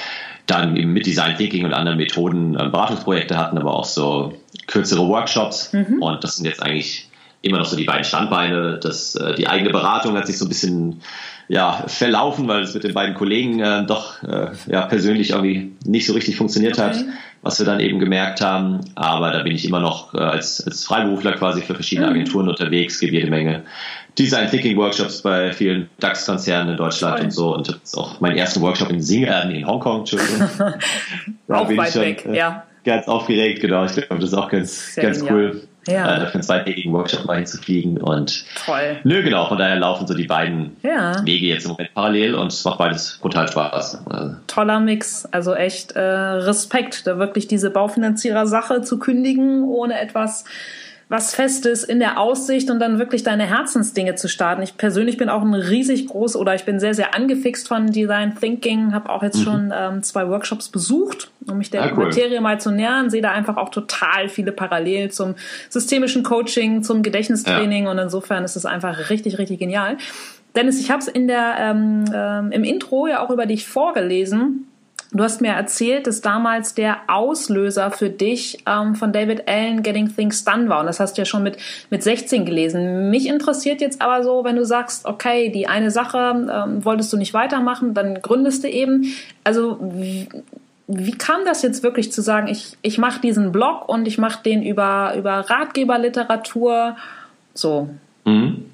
[0.47, 4.35] dann eben mit Design Thinking und anderen Methoden äh, Beratungsprojekte hatten, aber auch so
[4.67, 5.73] kürzere Workshops.
[5.73, 6.01] Mhm.
[6.01, 7.09] Und das sind jetzt eigentlich
[7.43, 8.79] immer noch so die beiden Standbeine.
[8.81, 11.03] Das, äh, die eigene Beratung hat sich so ein bisschen
[11.49, 16.07] ja, verlaufen, weil es mit den beiden Kollegen äh, doch äh, ja, persönlich irgendwie nicht
[16.07, 16.89] so richtig funktioniert okay.
[16.89, 17.05] hat,
[17.43, 18.81] was wir dann eben gemerkt haben.
[18.95, 22.15] Aber da bin ich immer noch äh, als, als Freiberufler quasi für verschiedene mhm.
[22.15, 23.63] Agenturen unterwegs, gebe jede Menge
[24.19, 27.25] Design Thinking Workshops bei vielen DAX-Konzernen in Deutschland Toll.
[27.25, 27.55] und so.
[27.55, 30.43] Und das ist auch mein erster Workshop in Singapur, in Hongkong, Entschuldigung.
[31.49, 32.65] auch weit schon, weg, äh, ja.
[32.85, 33.85] Ganz aufgeregt, genau.
[33.85, 36.17] Ich glaube, das ist auch ganz, ganz cool ja.
[36.17, 37.99] äh, für einen zweitägigen Workshop mal hinzufliegen.
[37.99, 38.99] Und Toll.
[39.05, 41.25] Nö, genau, von daher laufen so die beiden ja.
[41.25, 44.05] Wege jetzt im Moment parallel und es macht beides brutal Spaß.
[44.47, 50.45] Toller Mix, also echt äh, Respekt, da wirklich diese Baufinanzierer-Sache zu kündigen, ohne etwas
[51.09, 54.63] was Festes in der Aussicht und dann wirklich deine Herzensdinge zu starten.
[54.63, 58.35] Ich persönlich bin auch ein riesig groß oder ich bin sehr, sehr angefixt von Design
[58.35, 59.43] Thinking, habe auch jetzt mhm.
[59.45, 62.07] schon ähm, zwei Workshops besucht, um mich der ah, cool.
[62.07, 65.37] Materie mal zu nähern, sehe da einfach auch total viele Parallelen zum
[65.69, 67.91] systemischen Coaching, zum Gedächtnistraining ja.
[67.93, 69.99] und insofern ist es einfach richtig, richtig genial.
[70.57, 74.67] Dennis, ich habe es in der ähm, ähm, im Intro ja auch über dich vorgelesen
[75.13, 80.15] Du hast mir erzählt, dass damals der Auslöser für dich ähm, von David Allen Getting
[80.15, 80.81] Things Done war.
[80.81, 81.59] Und das hast du ja schon mit,
[81.91, 83.11] mit 16 gelesen.
[83.11, 87.17] Mich interessiert jetzt aber so, wenn du sagst, okay, die eine Sache ähm, wolltest du
[87.17, 89.13] nicht weitermachen, dann gründest du eben.
[89.45, 90.29] Also wie,
[90.89, 94.43] wie kam das jetzt wirklich zu sagen, ich, ich mache diesen Blog und ich mache
[94.43, 96.97] den über, über Ratgeberliteratur?
[97.55, 97.91] So.
[98.25, 98.65] Mhm.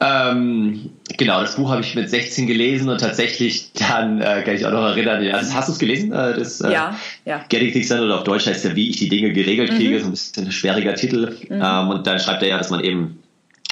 [0.00, 4.66] Ähm, genau, das Buch habe ich mit 16 gelesen und tatsächlich dann äh, kann ich
[4.66, 6.12] auch noch erinnern, also hast du es gelesen?
[6.12, 7.44] Äh, das, äh, ja, ja.
[7.48, 9.76] Getting Things Done oder auf Deutsch heißt ja, wie ich die Dinge geregelt mhm.
[9.76, 11.36] kriege, so ein bisschen ein schwieriger Titel.
[11.48, 11.62] Mhm.
[11.62, 13.22] Ähm, und dann schreibt er ja, dass man eben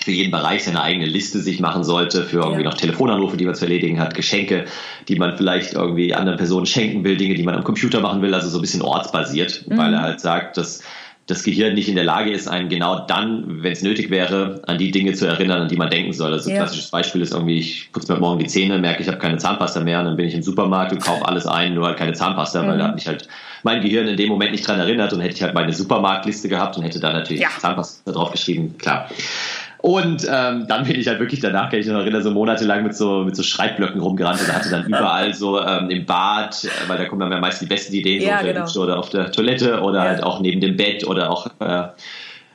[0.05, 2.68] für jeden Bereich seine eigene Liste sich machen sollte, für irgendwie ja.
[2.68, 4.66] noch Telefonanrufe, die man zu erledigen hat, Geschenke,
[5.09, 8.35] die man vielleicht irgendwie anderen Personen schenken will, Dinge, die man am Computer machen will,
[8.35, 9.79] also so ein bisschen ortsbasiert, mhm.
[9.79, 10.83] weil er halt sagt, dass
[11.26, 14.76] das Gehirn nicht in der Lage ist, einen genau dann, wenn es nötig wäre, an
[14.76, 16.32] die Dinge zu erinnern, an die man denken soll.
[16.32, 16.62] Also ein ja.
[16.62, 19.80] klassisches Beispiel ist irgendwie, ich putze mir morgen die Zähne, merke, ich habe keine Zahnpasta
[19.80, 22.62] mehr und dann bin ich im Supermarkt und kaufe alles ein, nur halt keine Zahnpasta,
[22.62, 22.68] mhm.
[22.68, 23.26] weil da hat mich halt
[23.62, 26.76] mein Gehirn in dem Moment nicht dran erinnert und hätte ich halt meine Supermarktliste gehabt
[26.76, 27.48] und hätte da natürlich ja.
[27.58, 29.08] Zahnpasta drauf geschrieben, klar.
[29.85, 32.97] Und ähm, dann bin ich halt wirklich danach, kann ich noch erinnern, so monatelang mit
[32.97, 37.05] so, mit so Schreibblöcken rumgerannt und hatte dann überall so ähm, im Bad, weil da
[37.05, 38.81] kommen dann meist die besten Ideen so ja, auf der genau.
[38.81, 40.05] oder auf der Toilette oder ja.
[40.09, 41.88] halt auch neben dem Bett oder auch äh,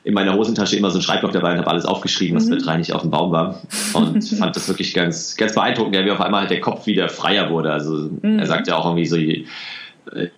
[0.02, 2.54] in meiner Hosentasche immer so ein Schreibblock dabei und habe alles aufgeschrieben, was mhm.
[2.54, 3.60] mit reinig auf dem Baum war.
[3.92, 7.48] Und fand das wirklich ganz, ganz beeindruckend, wie auf einmal halt der Kopf wieder freier
[7.48, 7.70] wurde.
[7.70, 8.40] Also mhm.
[8.40, 9.16] er sagt ja auch irgendwie so,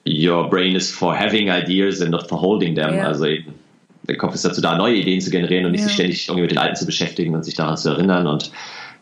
[0.06, 2.96] your brain is for having ideas and not for holding them.
[2.96, 3.06] Ja.
[3.06, 3.61] Also eben
[4.04, 5.86] der Kopf ist dazu da, neue Ideen zu generieren und nicht ja.
[5.86, 8.26] sich ständig irgendwie mit den alten zu beschäftigen und sich daran zu erinnern.
[8.26, 8.50] Und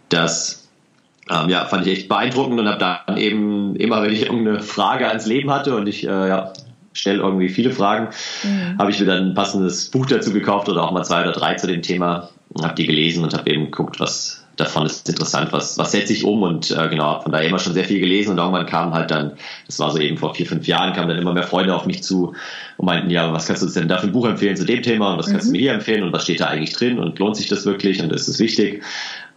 [0.09, 0.69] das
[1.31, 5.09] ähm, ja, fand ich echt beeindruckend und habe dann eben immer, wenn ich irgendeine Frage
[5.09, 6.53] ans Leben hatte und ich äh, ja,
[6.93, 8.09] stelle irgendwie viele Fragen,
[8.43, 8.79] mhm.
[8.79, 11.55] habe ich mir dann ein passendes Buch dazu gekauft oder auch mal zwei oder drei
[11.55, 15.79] zu dem Thema, habe die gelesen und habe eben geguckt, was davon ist interessant, was,
[15.79, 18.39] was setzt sich um und äh, genau, von daher immer schon sehr viel gelesen und
[18.39, 19.33] irgendwann kam halt dann,
[19.67, 22.03] das war so eben vor vier, fünf Jahren, kamen dann immer mehr Freunde auf mich
[22.03, 22.35] zu
[22.77, 24.83] und meinten, ja, was kannst du uns denn da für ein Buch empfehlen zu dem
[24.83, 25.53] Thema und was kannst mhm.
[25.53, 28.03] du mir hier empfehlen und was steht da eigentlich drin und lohnt sich das wirklich
[28.03, 28.83] und ist es wichtig?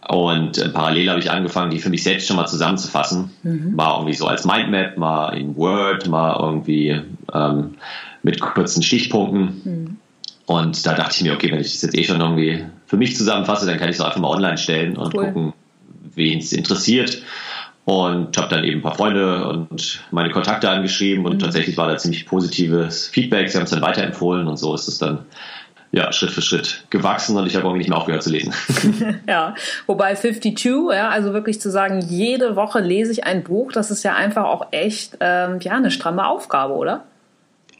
[0.08, 3.30] Und äh, parallel habe ich angefangen, die für mich selbst schon mal zusammenzufassen.
[3.42, 3.74] Mhm.
[3.74, 7.00] Mal irgendwie so als Mindmap, mal in Word, mal irgendwie
[7.32, 7.76] ähm,
[8.22, 9.62] mit kurzen Stichpunkten.
[9.64, 9.96] Mhm.
[10.46, 13.16] Und da dachte ich mir, okay, wenn ich das jetzt eh schon irgendwie für mich
[13.16, 15.26] zusammenfasse, dann kann ich es auch einfach mal online stellen und cool.
[15.26, 15.52] gucken,
[16.14, 17.22] wen es interessiert.
[17.86, 21.38] Und habe dann eben ein paar Freunde und meine Kontakte angeschrieben und mhm.
[21.38, 23.50] tatsächlich war da ziemlich positives Feedback.
[23.50, 25.26] Sie haben es dann weiterempfohlen und so ist es dann
[25.94, 28.52] ja, Schritt für Schritt gewachsen und ich habe irgendwie nicht mehr aufgehört zu lesen.
[29.28, 29.54] ja,
[29.86, 34.02] wobei 52, ja, also wirklich zu sagen, jede Woche lese ich ein Buch, das ist
[34.02, 37.04] ja einfach auch echt, ähm, ja, eine stramme Aufgabe, oder?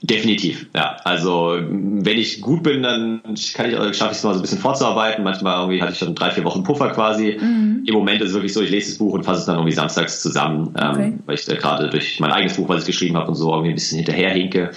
[0.04, 0.98] Definitiv, ja.
[1.04, 3.22] Also wenn ich gut bin, dann
[3.54, 5.24] kann ich, schaffe ich es mal so ein bisschen vorzuarbeiten.
[5.24, 7.38] Manchmal irgendwie hatte ich schon drei, vier Wochen Puffer quasi.
[7.40, 7.84] Mhm.
[7.86, 9.72] Im Moment ist es wirklich so, ich lese das Buch und fasse es dann irgendwie
[9.72, 11.04] samstags zusammen, ähm, okay.
[11.04, 13.50] ähm, weil ich da gerade durch mein eigenes Buch, was ich geschrieben habe und so
[13.50, 14.72] irgendwie ein bisschen hinterherhinke.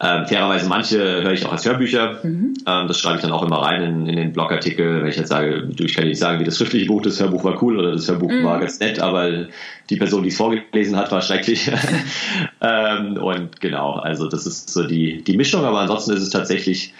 [0.00, 2.18] Ähm, fairerweise manche höre ich auch als Hörbücher.
[2.22, 2.54] Mhm.
[2.66, 5.28] Ähm, das schreibe ich dann auch immer rein in, in den Blogartikel, wenn ich jetzt
[5.28, 8.08] sage, ich kann nicht sagen, wie das schriftliche Buch, das Hörbuch war cool oder das
[8.08, 8.44] Hörbuch mhm.
[8.44, 9.46] war ganz nett, aber
[9.88, 11.70] die Person, die es vorgelesen hat, war schrecklich.
[12.60, 16.92] ähm, und genau, also das ist so die, die Mischung, aber ansonsten ist es tatsächlich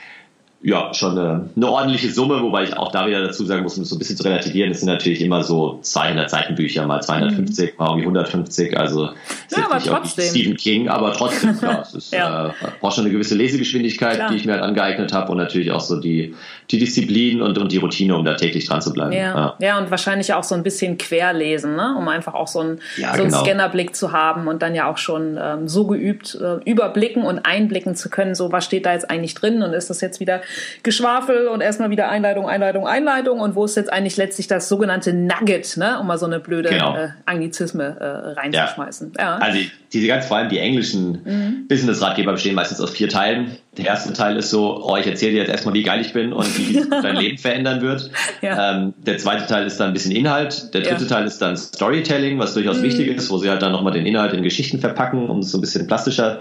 [0.67, 3.83] ja, schon eine, eine, ordentliche Summe, wobei ich auch da wieder dazu sagen muss, um
[3.83, 7.73] es so ein bisschen zu relativieren, es sind natürlich immer so 200 Seitenbücher, mal 250,
[7.73, 7.77] mhm.
[7.77, 9.11] mal irgendwie 150, also
[9.51, 10.25] ja, aber trotzdem.
[10.25, 12.49] Stephen King, aber trotzdem, klar, es ist, ja.
[12.49, 14.31] äh, braucht schon eine gewisse Lesegeschwindigkeit, klar.
[14.31, 16.35] die ich mir halt angeeignet habe und natürlich auch so die,
[16.71, 19.13] die Disziplin und, und die Routine, um da täglich dran zu bleiben.
[19.13, 19.21] Ja.
[19.21, 19.55] ja.
[19.59, 19.79] Ja.
[19.79, 21.95] und wahrscheinlich auch so ein bisschen querlesen, ne?
[21.99, 23.45] um einfach auch so, ein, ja, so einen genau.
[23.45, 27.95] Scannerblick zu haben und dann ja auch schon ähm, so geübt äh, überblicken und einblicken
[27.97, 30.41] zu können, so was steht da jetzt eigentlich drin und ist das jetzt wieder
[30.83, 35.13] Geschwafel und erstmal wieder Einleitung, Einleitung, Einleitung und wo ist jetzt eigentlich letztlich das sogenannte
[35.13, 35.99] Nugget, ne?
[36.01, 36.97] um mal so eine blöde genau.
[36.97, 39.13] äh, Anglizisme äh, reinzuschmeißen.
[39.19, 39.23] Ja.
[39.23, 39.37] ja.
[39.39, 39.59] Also
[39.95, 41.69] diese ganz vor allem die englischen mhm.
[41.69, 43.57] Business-Ratgeber bestehen meistens aus vier Teilen.
[43.77, 46.33] Der erste Teil ist so, oh, ich erzähle dir jetzt erstmal, wie geil ich bin
[46.33, 48.11] und wie dein Leben verändern wird.
[48.43, 48.73] Ja.
[48.73, 50.75] Ähm, der zweite Teil ist dann ein bisschen Inhalt.
[50.75, 51.09] Der dritte ja.
[51.09, 52.83] Teil ist dann Storytelling, was durchaus mhm.
[52.83, 55.59] wichtig ist, wo sie halt dann nochmal den Inhalt in Geschichten verpacken, um es so
[55.59, 56.41] ein bisschen plastischer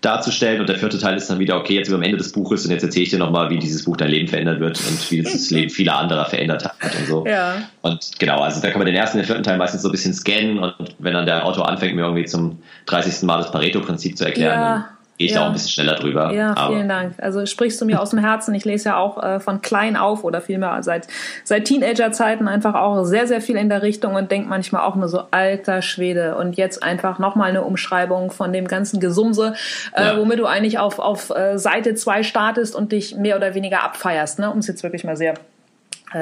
[0.00, 0.60] darzustellen.
[0.60, 2.64] Und der vierte Teil ist dann wieder, okay, jetzt sind wir am Ende des Buches
[2.64, 5.22] und jetzt erzähle ich dir nochmal, wie dieses Buch dein Leben verändern wird und wie
[5.22, 7.26] das Leben vieler anderer verändert hat und so.
[7.26, 7.62] Ja.
[7.82, 9.92] Und genau, also da kann man den ersten und den vierten Teil meistens so ein
[9.92, 12.58] bisschen scannen und wenn dann der Autor anfängt, mir irgendwie zum
[12.90, 13.22] 30.
[13.22, 14.88] Mal das Pareto-Prinzip zu erklären, ja
[15.20, 15.40] gehe ich ja.
[15.40, 16.32] da auch ein bisschen schneller drüber.
[16.32, 16.88] Ja, vielen.
[16.88, 17.12] Dank.
[17.18, 18.54] Also sprichst du mir aus dem Herzen.
[18.54, 21.08] Ich lese ja auch äh, von klein auf oder vielmehr seit,
[21.44, 25.08] seit Teenager-Zeiten einfach auch sehr, sehr viel in der Richtung und denke manchmal auch nur
[25.08, 26.36] so, alter Schwede.
[26.36, 29.52] Und jetzt einfach nochmal eine Umschreibung von dem ganzen Gesumse,
[29.92, 30.16] äh, ja.
[30.16, 34.38] womit du eigentlich auf, auf äh, Seite 2 startest und dich mehr oder weniger abfeierst,
[34.38, 34.50] ne?
[34.50, 35.34] um es jetzt wirklich mal sehr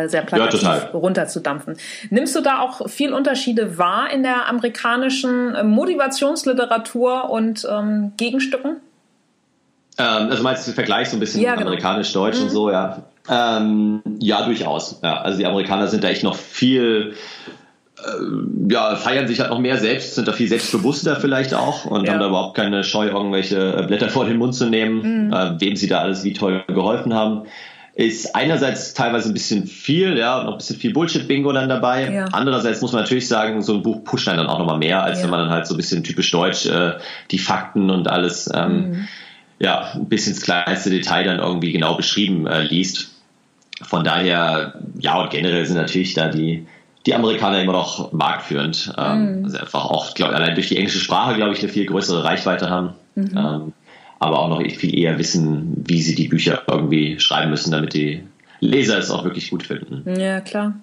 [0.07, 1.77] sehr plakativ ja, runterzudampfen.
[2.11, 8.77] Nimmst du da auch viel Unterschiede wahr in der amerikanischen äh, Motivationsliteratur und ähm, Gegenstücken?
[9.99, 11.67] Ähm, also meinst du Vergleich so ein bisschen ja, genau.
[11.67, 12.45] amerikanisch-deutsch mhm.
[12.45, 13.03] und so, ja.
[13.31, 15.01] Ähm, ja, durchaus.
[15.03, 17.15] Ja, also die Amerikaner sind da echt noch viel,
[17.99, 22.07] äh, ja, feiern sich halt noch mehr selbst, sind da viel selbstbewusster vielleicht auch und
[22.07, 22.13] ja.
[22.13, 25.33] haben da überhaupt keine Scheu, irgendwelche Blätter vor den Mund zu nehmen, mhm.
[25.33, 27.43] äh, wem sie da alles wie toll geholfen haben.
[27.99, 32.11] Ist einerseits teilweise ein bisschen viel, ja, noch ein bisschen viel Bullshit-Bingo dann dabei.
[32.11, 32.27] Ja.
[32.33, 35.19] Andererseits muss man natürlich sagen, so ein Buch pusht einen dann auch nochmal mehr, als
[35.19, 35.25] ja.
[35.25, 36.93] wenn man dann halt so ein bisschen typisch deutsch äh,
[37.31, 39.09] die Fakten und alles ähm, mhm
[39.59, 43.11] ja, bis ins kleinste Detail dann irgendwie genau beschrieben äh, liest.
[43.83, 46.67] Von daher, ja, und generell sind natürlich da die,
[47.07, 48.93] die Amerikaner immer noch marktführend.
[48.97, 49.45] Ähm, mm.
[49.45, 52.71] Also einfach auch, glaub, allein durch die englische Sprache, glaube ich, eine viel größere Reichweite
[52.71, 52.91] haben.
[53.15, 53.37] Mhm.
[53.37, 53.73] Ähm,
[54.19, 58.25] aber auch noch viel eher wissen, wie sie die Bücher irgendwie schreiben müssen, damit die
[58.61, 60.19] Leser es auch wirklich gut finden.
[60.19, 60.75] Ja, klar.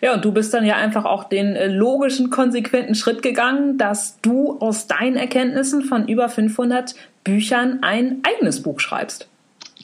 [0.00, 4.20] Ja, und du bist dann ja einfach auch den äh, logischen, konsequenten Schritt gegangen, dass
[4.20, 6.94] du aus deinen Erkenntnissen von über 500
[7.24, 9.28] Büchern ein eigenes Buch schreibst.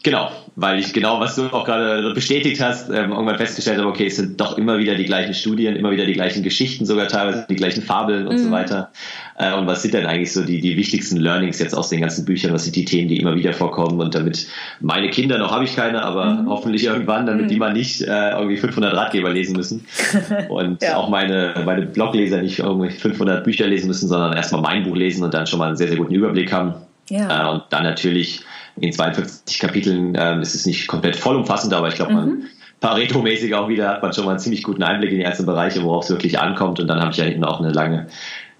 [0.04, 4.06] Genau, weil ich genau, was du auch gerade bestätigt hast, ähm, irgendwann festgestellt habe, okay,
[4.06, 7.46] es sind doch immer wieder die gleichen Studien, immer wieder die gleichen Geschichten, sogar teilweise
[7.48, 8.44] die gleichen Fabeln und mhm.
[8.44, 8.90] so weiter.
[9.38, 12.24] Äh, und was sind denn eigentlich so die, die wichtigsten Learnings jetzt aus den ganzen
[12.24, 12.52] Büchern?
[12.52, 14.00] Was sind die Themen, die immer wieder vorkommen?
[14.00, 14.48] Und damit
[14.80, 16.48] meine Kinder, noch habe ich keine, aber mhm.
[16.48, 17.48] hoffentlich irgendwann, damit mhm.
[17.48, 19.86] die mal nicht äh, irgendwie 500 Ratgeber lesen müssen.
[20.48, 20.96] Und ja.
[20.96, 25.22] auch meine, meine Blogleser nicht irgendwie 500 Bücher lesen müssen, sondern erstmal mein Buch lesen
[25.22, 26.74] und dann schon mal einen sehr, sehr guten Überblick haben.
[27.08, 27.48] Ja.
[27.48, 28.42] Äh, und dann natürlich
[28.76, 32.42] in 52 Kapiteln ähm, ist es nicht komplett vollumfassend, aber ich glaube, man mhm.
[32.80, 35.82] Pareto-mäßig auch wieder hat man schon mal einen ziemlich guten Einblick in die einzelnen Bereiche,
[35.84, 36.80] worauf es wirklich ankommt.
[36.80, 38.08] Und dann habe ich ja hinten auch eine lange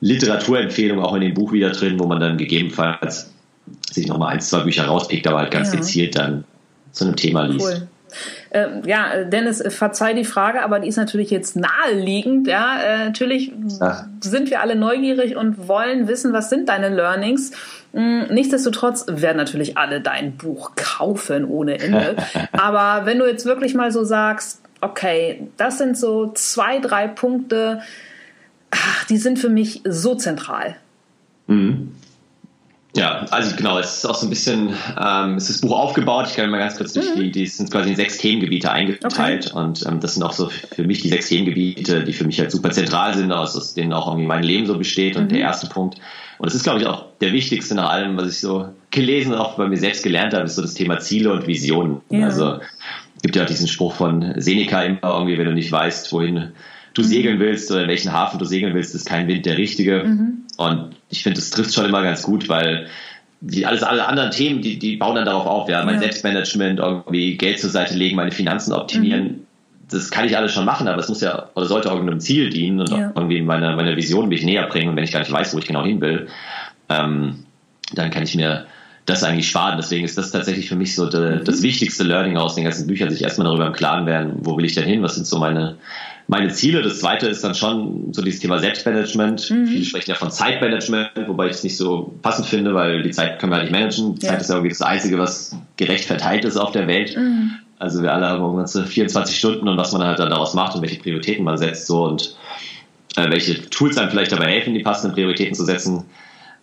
[0.01, 3.33] Literaturempfehlung auch in dem Buch wieder drin, wo man dann gegebenenfalls
[3.91, 5.81] sich nochmal ein, zwei Bücher rauspickt, aber halt ganz ja.
[5.81, 6.45] gezielt dann
[6.93, 7.67] zu einem Thema liest.
[7.67, 7.89] Cool.
[8.51, 12.47] Äh, ja, Dennis, verzeih die Frage, aber die ist natürlich jetzt naheliegend.
[12.47, 14.05] Ja, äh, natürlich Ach.
[14.21, 17.53] sind wir alle neugierig und wollen wissen, was sind deine Learnings.
[17.93, 22.17] Hm, nichtsdestotrotz werden natürlich alle dein Buch kaufen ohne Ende.
[22.53, 27.83] aber wenn du jetzt wirklich mal so sagst, okay, das sind so zwei, drei Punkte,
[28.71, 30.77] ach, die sind für mich so zentral.
[31.47, 31.95] Mhm.
[32.95, 36.27] Ja, also genau, es ist auch so ein bisschen, ähm, es ist das Buch aufgebaut.
[36.29, 37.21] Ich kann mal ganz kurz durch mhm.
[37.21, 39.59] die, die sind quasi in sechs Themengebiete eingeteilt okay.
[39.59, 42.51] und ähm, das sind auch so für mich die sechs Themengebiete, die für mich halt
[42.51, 45.17] super zentral sind, aus denen auch irgendwie mein Leben so besteht.
[45.17, 45.29] Und mhm.
[45.31, 45.99] der erste Punkt,
[46.39, 49.39] und das ist glaube ich auch der wichtigste nach allem, was ich so gelesen und
[49.39, 52.03] auch bei mir selbst gelernt habe, ist so das Thema Ziele und Visionen.
[52.11, 52.27] Ja.
[52.27, 52.59] Also
[53.23, 56.53] gibt ja auch diesen Spruch von Seneca immer irgendwie, wenn du nicht weißt, wohin
[56.95, 57.07] du mhm.
[57.07, 60.05] segeln willst oder in welchen Hafen du segeln willst, ist kein Wind der richtige.
[60.05, 60.43] Mhm.
[60.57, 62.89] Und ich finde, das trifft schon immer ganz gut, weil
[63.41, 65.69] die, alles, alle anderen Themen, die, die bauen dann darauf auf.
[65.69, 66.03] Ja, mein ja.
[66.03, 69.25] Selbstmanagement, irgendwie Geld zur Seite legen, meine Finanzen optimieren.
[69.25, 69.47] Mhm.
[69.91, 72.81] Das kann ich alles schon machen, aber es muss ja oder sollte irgendeinem Ziel dienen
[72.81, 73.13] und ja.
[73.15, 74.91] irgendwie meiner meine Vision mich näher bringen.
[74.91, 76.29] Und wenn ich gar nicht weiß, wo ich genau hin will,
[76.89, 77.45] ähm,
[77.93, 78.67] dann kann ich mir
[79.05, 79.77] das eigentlich sparen.
[79.77, 81.45] Deswegen ist das tatsächlich für mich so de, mhm.
[81.45, 84.65] das wichtigste Learning aus den ganzen Büchern, sich erstmal darüber im Klaren werden, wo will
[84.65, 85.77] ich denn hin, was sind so meine,
[86.33, 86.81] meine Ziele.
[86.81, 89.51] Das zweite ist dann schon so dieses Thema Selbstmanagement.
[89.51, 89.67] Mhm.
[89.67, 93.39] Viele sprechen ja von Zeitmanagement, wobei ich es nicht so passend finde, weil die Zeit
[93.39, 94.15] können wir halt nicht managen.
[94.21, 94.31] Ja.
[94.31, 97.17] Zeit ist ja irgendwie das Einzige, was gerecht verteilt ist auf der Welt.
[97.17, 97.53] Mhm.
[97.79, 100.81] Also wir alle haben ganze 24 Stunden und was man halt dann daraus macht und
[100.81, 102.35] welche Prioritäten man setzt so und
[103.17, 106.05] äh, welche Tools einem vielleicht dabei helfen, die passenden Prioritäten zu setzen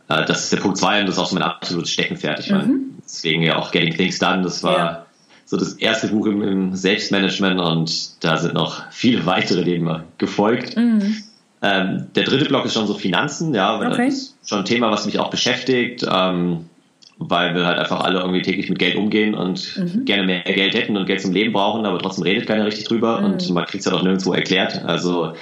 [0.09, 2.39] äh, das ist der Punkt zwei und das ist auch so mein absolutes Steckenpferd.
[2.39, 2.97] Ich meine, mhm.
[3.03, 5.05] deswegen ja auch Getting Things Done, das war ja.
[5.49, 10.77] So das erste Buch im, im, Selbstmanagement und da sind noch viele weitere dem gefolgt.
[10.77, 11.23] Mhm.
[11.63, 14.05] Ähm, der dritte Block ist schon so Finanzen, ja, okay.
[14.05, 16.69] das ist schon ein Thema, was mich auch beschäftigt, ähm,
[17.17, 20.05] weil wir halt einfach alle irgendwie täglich mit Geld umgehen und mhm.
[20.05, 23.19] gerne mehr Geld hätten und Geld zum Leben brauchen, aber trotzdem redet keiner richtig drüber
[23.19, 23.25] mhm.
[23.25, 24.85] und man kriegt es ja doch nirgendwo erklärt.
[24.85, 25.33] Also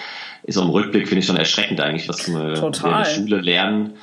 [0.43, 3.95] ist auch im Rückblick, finde ich schon erschreckend eigentlich, was wir in der Schule lernen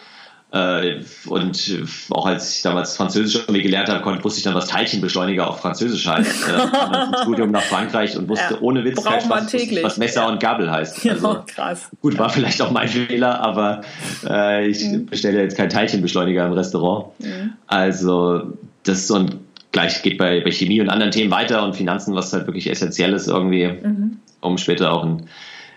[1.26, 5.48] und auch als ich damals Französisch irgendwie gelernt habe, konnte, wusste ich dann, was Teilchenbeschleuniger
[5.48, 6.44] auf Französisch heißt.
[6.54, 10.28] Äh, Studium nach Frankreich und wusste ja, ohne Witz gleich, was, was, Messer ja.
[10.28, 11.08] und Gabel heißt.
[11.08, 11.88] Also, ja, krass.
[12.00, 13.80] Gut, war vielleicht auch mein Fehler, aber
[14.28, 15.06] äh, ich mhm.
[15.06, 17.06] bestelle jetzt keinen Teilchenbeschleuniger im Restaurant.
[17.20, 17.54] Mhm.
[17.66, 19.40] Also das ist so ein
[19.72, 23.12] gleich geht bei, bei Chemie und anderen Themen weiter und Finanzen, was halt wirklich essentiell
[23.12, 24.18] ist irgendwie, mhm.
[24.40, 25.26] um später auch ein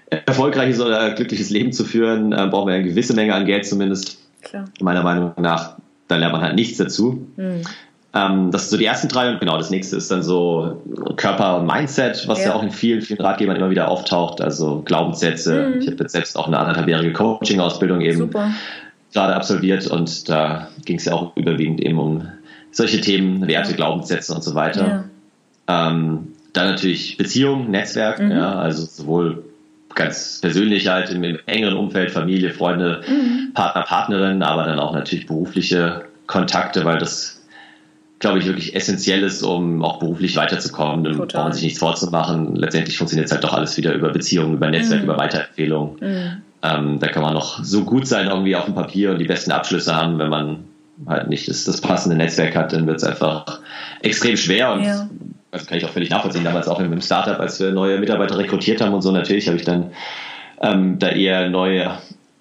[0.09, 4.19] erfolgreiches oder glückliches Leben zu führen, äh, brauchen wir eine gewisse Menge an Geld zumindest.
[4.49, 4.65] Klar.
[4.81, 5.75] Meiner Meinung nach,
[6.07, 7.27] da lernt man halt nichts dazu.
[7.35, 7.61] Mhm.
[8.13, 10.81] Ähm, das sind so die ersten drei und genau, das nächste ist dann so
[11.17, 14.81] Körper und Mindset, was ja, ja auch in vielen, vielen Ratgebern immer wieder auftaucht, also
[14.85, 15.69] Glaubenssätze.
[15.69, 15.81] Mhm.
[15.81, 18.51] Ich habe jetzt selbst auch eine anderthalbjährige Coaching-Ausbildung eben Super.
[19.13, 22.27] gerade absolviert und da ging es ja auch überwiegend eben um
[22.71, 23.73] solche Themen, Werte.
[23.73, 25.05] Glaubenssätze und so weiter.
[25.67, 25.89] Ja.
[25.89, 28.31] Ähm, dann natürlich Beziehung, Netzwerk, mhm.
[28.31, 29.43] ja, also sowohl
[29.97, 33.51] ganz persönlich halt im, im engeren Umfeld, Familie, Freunde, mhm.
[33.53, 37.43] Partner, Partnerin, aber dann auch natürlich berufliche Kontakte, weil das,
[38.19, 41.03] glaube ich, wirklich essentiell ist, um auch beruflich weiterzukommen.
[41.03, 42.55] Dann braucht man sich nichts vorzumachen.
[42.55, 45.09] Letztendlich funktioniert es halt doch alles wieder über Beziehungen, über Netzwerk, mhm.
[45.09, 45.97] über Weiterempfehlungen.
[45.99, 46.41] Mhm.
[46.63, 49.51] Ähm, da kann man noch so gut sein irgendwie auf dem Papier und die besten
[49.51, 50.59] Abschlüsse haben, wenn man
[51.05, 53.59] halt nicht das, das passende Netzwerk hat, dann wird es einfach
[54.01, 55.07] extrem schwer und ja
[55.57, 58.81] also kann ich auch völlig nachvollziehen, damals auch im Startup, als wir neue Mitarbeiter rekrutiert
[58.81, 59.91] haben und so, natürlich habe ich dann
[60.61, 61.91] ähm, da eher neue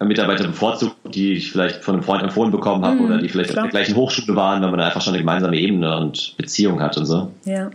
[0.05, 3.51] Mitarbeiter bevorzugt, die ich vielleicht von einem Freund empfohlen bekommen habe mhm, oder die vielleicht
[3.51, 3.65] klar.
[3.65, 6.99] auf der gleichen Hochschule waren, weil man einfach schon eine gemeinsame Ebene und Beziehung hat
[6.99, 7.33] und so.
[7.45, 7.71] Ja.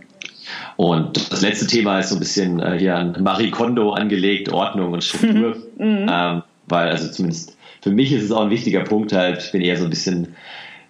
[0.76, 4.92] Und das letzte Thema ist so ein bisschen äh, hier an Marie Kondo angelegt, Ordnung
[4.92, 5.56] und Struktur.
[5.78, 6.06] Mhm.
[6.08, 9.62] Ähm, weil, also zumindest für mich ist es auch ein wichtiger Punkt halt, ich bin
[9.62, 10.36] eher so ein bisschen,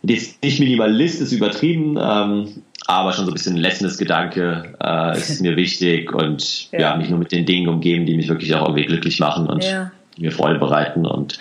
[0.03, 5.41] nicht Minimalist ist übertrieben, ähm, aber schon so ein bisschen ein lässendes Gedanke äh, ist
[5.41, 6.81] mir wichtig und ja.
[6.81, 6.97] ja.
[6.97, 9.93] mich nur mit den Dingen umgeben, die mich wirklich auch irgendwie glücklich machen und ja.
[10.19, 11.07] mir Freude bereiten.
[11.07, 11.39] Und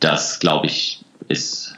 [0.00, 1.76] das, glaube ich, ist,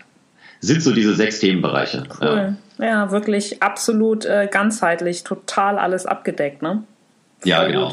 [0.60, 2.04] sind so diese sechs Themenbereiche.
[2.20, 2.56] Cool.
[2.78, 6.84] Ja, ja wirklich absolut äh, ganzheitlich, total alles abgedeckt, ne?
[7.44, 7.92] Ja, genau.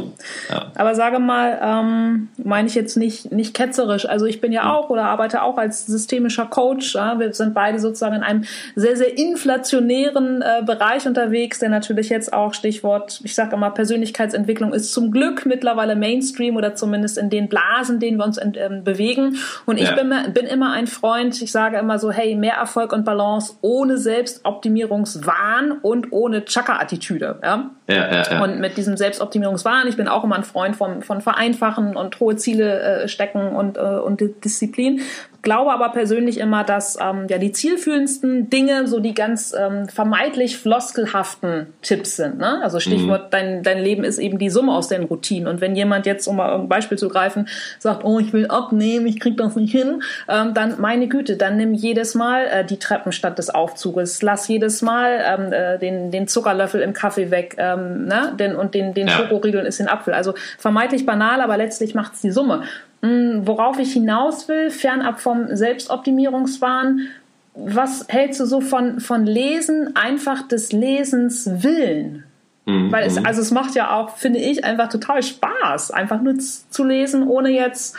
[0.49, 0.71] Ja.
[0.75, 4.07] Aber sage mal, ähm, meine ich jetzt nicht, nicht ketzerisch.
[4.07, 4.71] Also ich bin ja hm.
[4.71, 6.95] auch oder arbeite auch als systemischer Coach.
[6.95, 7.19] Ja?
[7.19, 8.43] Wir sind beide sozusagen in einem
[8.75, 14.73] sehr, sehr inflationären äh, Bereich unterwegs, der natürlich jetzt auch Stichwort, ich sage immer, Persönlichkeitsentwicklung
[14.73, 18.83] ist zum Glück mittlerweile Mainstream oder zumindest in den Blasen, denen wir uns in, ähm,
[18.83, 19.37] bewegen.
[19.65, 19.95] Und ich ja.
[19.95, 23.97] bin, bin immer ein Freund, ich sage immer so, hey, mehr Erfolg und Balance ohne
[23.97, 27.39] Selbstoptimierungswahn und ohne Chaka-Attitüde.
[27.43, 27.71] Ja?
[27.87, 28.43] Ja, ja, ja.
[28.43, 29.87] Und mit diesem Selbstoptimierungswahn Selbstoptimierungswahn.
[29.87, 33.77] Ich bin auch immer ein Freund von, von Vereinfachen und hohe Ziele äh, stecken und,
[33.77, 35.01] äh, und Disziplin.
[35.41, 40.57] Glaube aber persönlich immer, dass ähm, ja die zielführendsten Dinge so die ganz ähm, vermeintlich
[40.57, 42.37] floskelhaften Tipps sind.
[42.37, 42.61] Ne?
[42.61, 43.31] Also Stichwort, mhm.
[43.31, 45.47] dein, dein Leben ist eben die Summe aus den Routinen.
[45.47, 47.47] Und wenn jemand jetzt, um mal ein Beispiel zu greifen,
[47.79, 51.57] sagt, oh, ich will abnehmen, ich krieg das nicht hin, ähm, dann meine Güte, dann
[51.57, 56.11] nimm jedes Mal äh, die Treppen statt des Aufzuges, lass jedes Mal ähm, äh, den,
[56.11, 58.33] den Zuckerlöffel im Kaffee weg ähm, ne?
[58.37, 59.13] den, und den, den ja.
[59.13, 60.13] Schokoriegeln ist den Apfel.
[60.13, 62.63] Also vermeintlich banal, aber letztlich macht's die Summe.
[63.01, 67.07] Hm, worauf ich hinaus will, fernab vom Selbstoptimierungswahn,
[67.53, 72.23] was hältst du so von, von Lesen, einfach des Lesens willen?
[72.65, 72.91] Mhm.
[72.91, 73.25] Weil es, mhm.
[73.25, 77.49] also es macht ja auch, finde ich, einfach total Spaß, einfach nur zu lesen, ohne
[77.49, 77.95] jetzt,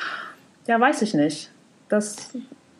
[0.66, 1.50] ja, weiß ich nicht.
[1.88, 2.30] Das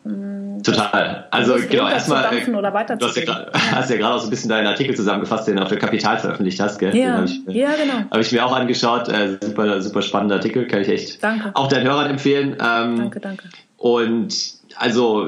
[0.03, 1.27] Total.
[1.31, 3.47] Also genau, erstmal, äh, du hast ja, ja.
[3.71, 6.19] hast ja gerade auch so ein bisschen deinen Artikel zusammengefasst, den du auf der Kapital
[6.19, 6.95] veröffentlicht hast, gell?
[6.95, 8.09] Ja, habe ich, äh, ja genau.
[8.11, 9.07] Habe ich mir auch angeschaut.
[9.07, 11.51] Äh, super, super spannender Artikel, kann ich echt danke.
[11.53, 12.57] auch deinen Hörern empfehlen.
[12.59, 13.43] Ähm, danke, danke.
[13.77, 14.33] Und
[14.77, 15.27] also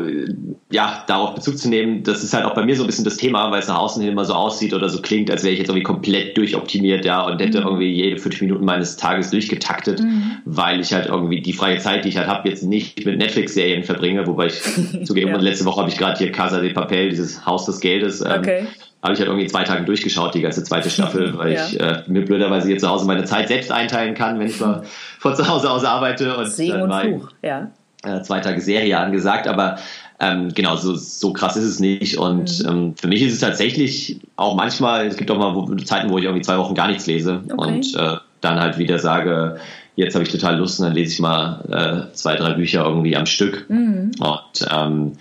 [0.71, 3.17] ja, darauf Bezug zu nehmen, das ist halt auch bei mir so ein bisschen das
[3.17, 5.59] Thema, weil es nach außen hin immer so aussieht oder so klingt, als wäre ich
[5.59, 7.67] jetzt irgendwie komplett durchoptimiert, ja, und hätte mhm.
[7.67, 10.37] irgendwie jede fünf Minuten meines Tages durchgetaktet, mhm.
[10.45, 13.83] weil ich halt irgendwie die freie Zeit, die ich halt habe, jetzt nicht mit Netflix-Serien
[13.83, 14.61] verbringe, wobei ich
[15.05, 15.37] zugeben ja.
[15.37, 18.67] letzte Woche habe ich gerade hier Casa de Papel, dieses Haus des Geldes, ähm, okay.
[19.03, 21.65] habe ich halt irgendwie zwei Tage durchgeschaut, die ganze zweite Staffel, weil ja.
[21.67, 24.83] ich äh, mir blöderweise hier zu Hause meine Zeit selbst einteilen kann, wenn ich mal
[25.19, 27.71] von zu Hause aus arbeite und Segen und Fluch, ja
[28.05, 29.77] äh, zwei Tage Serie angesagt, aber
[30.19, 32.17] ähm, genau, so, so krass ist es nicht.
[32.17, 32.69] Und mhm.
[32.69, 36.23] ähm, für mich ist es tatsächlich auch manchmal, es gibt auch mal Zeiten, wo ich
[36.23, 37.53] irgendwie zwei Wochen gar nichts lese okay.
[37.57, 39.59] und äh, dann halt wieder sage,
[39.95, 43.15] jetzt habe ich total Lust und dann lese ich mal äh, zwei, drei Bücher irgendwie
[43.15, 43.69] am Stück.
[43.69, 44.11] Mhm.
[44.19, 45.13] Und ähm,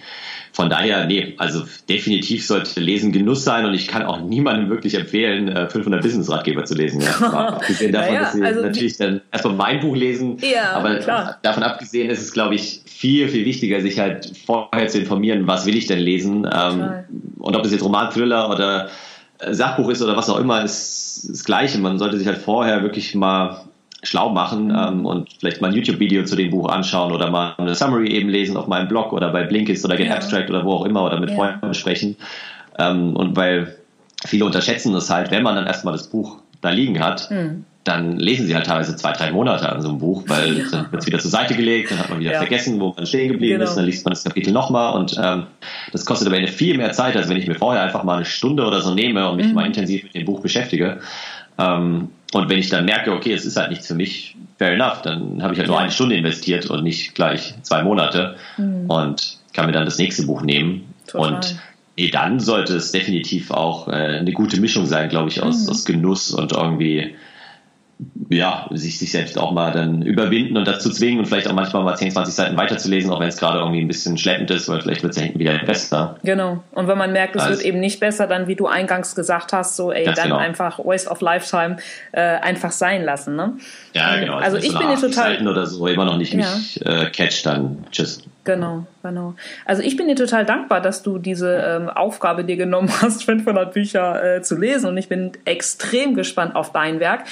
[0.55, 4.95] von daher, nee, also definitiv sollte Lesen Genuss sein und ich kann auch niemandem wirklich
[4.95, 7.01] empfehlen, 500 äh, Business-Ratgeber zu lesen.
[7.01, 7.11] Ja.
[7.55, 11.38] abgesehen davon, naja, dass sie also natürlich dann erstmal mein Buch lesen, ja, aber klar.
[11.43, 15.67] davon abgesehen ist es, glaube ich, viel, viel wichtiger, sich halt vorher zu informieren, was
[15.67, 17.05] will ich denn lesen ähm,
[17.40, 18.90] und ob das jetzt Roman, Thriller oder
[19.51, 21.79] Sachbuch ist oder was auch immer, ist das Gleiche.
[21.79, 23.64] Man sollte sich halt vorher wirklich mal
[24.05, 24.77] schlau machen mhm.
[24.77, 28.29] ähm, und vielleicht mal ein YouTube-Video zu dem Buch anschauen oder mal eine Summary eben
[28.29, 30.14] lesen auf meinem Blog oder bei Blinkist oder Get ja.
[30.14, 31.37] Abstract oder wo auch immer oder mit ja.
[31.37, 32.17] Freunden besprechen.
[32.79, 33.77] Ähm, und weil
[34.27, 37.64] viele unterschätzen das halt, wenn man dann erstmal das Buch da liegen hat, mhm.
[37.85, 40.64] dann lesen sie halt teilweise zwei, drei Monate an so einem Buch, weil ja.
[40.71, 42.38] dann wird es wieder zur Seite gelegt, dann hat man wieder ja.
[42.38, 43.71] vergessen, wo man stehen geblieben genau.
[43.71, 45.45] ist, dann liest man das Kapitel nochmal und ähm,
[45.93, 48.67] das kostet aber viel mehr Zeit, als wenn ich mir vorher einfach mal eine Stunde
[48.67, 49.55] oder so nehme und mich mhm.
[49.55, 51.01] mal intensiv mit dem Buch beschäftige.
[51.59, 55.03] Ähm, und wenn ich dann merke, okay, es ist halt nichts für mich, fair enough,
[55.03, 58.90] dann habe ich halt nur eine Stunde investiert und nicht gleich zwei Monate mhm.
[58.90, 60.93] und kann mir dann das nächste Buch nehmen.
[61.07, 61.35] Total.
[61.35, 61.57] Und
[61.97, 65.71] nee, dann sollte es definitiv auch äh, eine gute Mischung sein, glaube ich, aus, mhm.
[65.71, 67.14] aus Genuss und irgendwie
[68.28, 71.85] ja, sich, sich selbst auch mal dann überwinden und dazu zwingen und vielleicht auch manchmal
[71.85, 74.80] mal 10, 20 Seiten weiterzulesen, auch wenn es gerade irgendwie ein bisschen schleppend ist, weil
[74.80, 76.16] vielleicht wird es ja hinten wieder besser.
[76.24, 76.62] Genau.
[76.72, 79.52] Und wenn man merkt, es also, wird eben nicht besser, dann, wie du eingangs gesagt
[79.52, 80.37] hast, so, ey, dann genau.
[80.37, 81.76] einfach Waste of Lifetime
[82.12, 83.54] äh, einfach sein lassen, ne?
[83.92, 84.37] Ja, genau.
[84.37, 85.11] Also, also ich bin dir total.
[85.11, 86.38] Seiten oder so immer noch nicht ja.
[86.38, 88.22] mich äh, catch, dann tschüss.
[88.44, 89.35] Genau, genau.
[89.64, 93.72] Also ich bin dir total dankbar, dass du diese ähm, Aufgabe dir genommen hast, 500
[93.72, 97.24] Bücher äh, zu lesen und ich bin extrem gespannt auf dein Werk.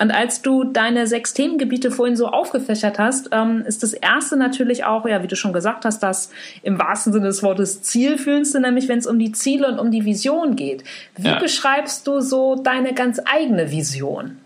[0.00, 4.84] Und als du deine sechs Themengebiete vorhin so aufgefächert hast, ähm, ist das erste natürlich
[4.84, 6.30] auch, ja, wie du schon gesagt hast, das
[6.62, 10.04] im wahrsten Sinne des Wortes zielführendste, nämlich wenn es um die Ziele und um die
[10.04, 10.84] Vision geht.
[11.16, 11.38] Wie ja.
[11.40, 14.38] beschreibst du so deine ganz eigene Vision?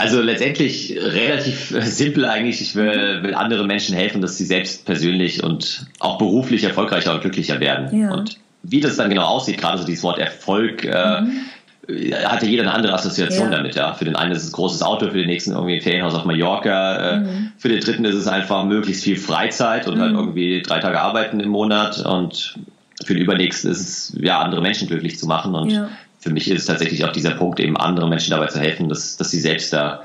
[0.00, 2.62] Also letztendlich relativ simpel eigentlich.
[2.62, 7.20] Ich will, will anderen Menschen helfen, dass sie selbst persönlich und auch beruflich erfolgreicher und
[7.20, 8.00] glücklicher werden.
[8.00, 8.14] Ja.
[8.14, 12.14] Und wie das dann genau aussieht, gerade so dieses Wort Erfolg, äh, mhm.
[12.24, 13.58] hatte jeder eine andere Assoziation ja.
[13.58, 13.74] damit.
[13.74, 16.14] Ja, für den einen ist es ein großes Auto, für den nächsten irgendwie ein Ferienhaus
[16.14, 16.96] auf Mallorca.
[16.96, 17.52] Äh, mhm.
[17.58, 20.16] Für den dritten ist es einfach möglichst viel Freizeit und halt mhm.
[20.16, 21.98] halt irgendwie drei Tage arbeiten im Monat.
[22.06, 22.58] Und
[23.04, 25.54] für den übernächsten ist es ja andere Menschen glücklich zu machen.
[25.54, 28.88] Und ja für mich ist tatsächlich auch dieser Punkt, eben anderen Menschen dabei zu helfen,
[28.88, 30.02] dass, dass sie selbst da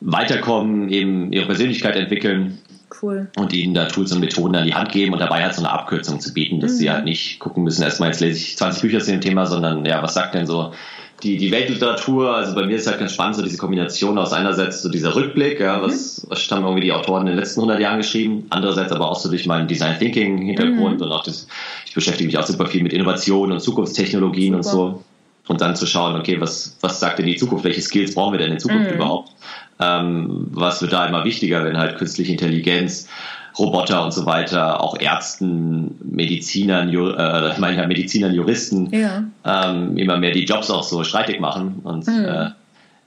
[0.00, 2.58] weiterkommen, eben ihre Persönlichkeit entwickeln.
[3.02, 3.28] Cool.
[3.36, 5.72] Und ihnen da Tools und Methoden an die Hand geben und dabei halt so eine
[5.72, 6.76] Abkürzung zu bieten, dass mhm.
[6.76, 9.84] sie halt nicht gucken müssen, erstmal jetzt lese ich 20 Bücher zu dem Thema, sondern
[9.84, 10.72] ja, was sagt denn so
[11.22, 14.82] die, die Weltliteratur, also bei mir ist halt ganz spannend, so diese Kombination aus einerseits
[14.82, 16.30] so dieser Rückblick, ja, was, mhm.
[16.30, 19.28] was haben irgendwie die Autoren in den letzten 100 Jahren geschrieben, andererseits aber auch so
[19.28, 21.06] durch meinen Design Thinking Hintergrund mhm.
[21.06, 21.48] und auch das,
[21.86, 24.76] ich beschäftige mich auch super viel mit Innovation und Zukunftstechnologien super.
[24.76, 25.04] und so
[25.46, 27.64] und dann zu schauen, okay, was, was sagt denn die Zukunft?
[27.64, 28.94] Welche Skills brauchen wir denn in Zukunft mhm.
[28.94, 29.30] überhaupt?
[29.80, 33.08] Ähm, was wird da immer wichtiger, wenn halt künstliche Intelligenz,
[33.58, 39.24] Roboter und so weiter, auch Ärzten, Medizinern, äh, ich meine ja Medizinern, Juristen ja.
[39.44, 42.24] Ähm, immer mehr die Jobs auch so streitig machen und mhm.
[42.24, 42.50] äh,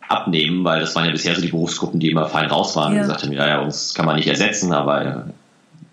[0.08, 3.02] abnehmen, weil das waren ja bisher so die Berufsgruppen, die immer fein raus waren ja.
[3.02, 5.28] und gesagt haben, ja, ja, uns kann man nicht ersetzen, aber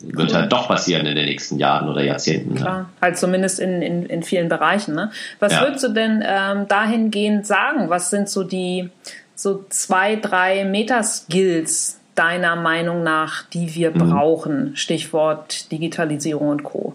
[0.07, 0.37] wird cool.
[0.37, 2.55] halt doch passieren in den nächsten Jahren oder Jahrzehnten.
[2.55, 2.87] Klar, ja.
[3.01, 4.95] halt zumindest in, in, in vielen Bereichen.
[4.95, 5.11] Ne?
[5.39, 5.63] Was ja.
[5.63, 7.91] würdest du denn ähm, dahingehend sagen?
[7.91, 8.91] Was sind so die
[9.35, 14.11] so zwei, drei Meta-Skills deiner Meinung nach, die wir mhm.
[14.11, 14.77] brauchen?
[14.77, 16.95] Stichwort Digitalisierung und Co.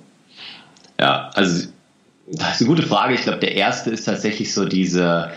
[0.99, 1.67] Ja, also
[2.31, 3.13] das ist eine gute Frage.
[3.15, 5.31] Ich glaube, der erste ist tatsächlich so diese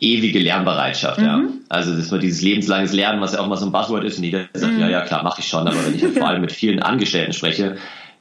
[0.00, 1.24] ewige Lernbereitschaft, mhm.
[1.24, 1.42] ja.
[1.68, 4.24] Also das war dieses lebenslanges Lernen, was ja auch mal so ein Buzzword ist und
[4.24, 4.80] jeder sagt, mhm.
[4.80, 7.76] ja, ja, klar, mache ich schon, aber wenn ich vor allem mit vielen Angestellten spreche,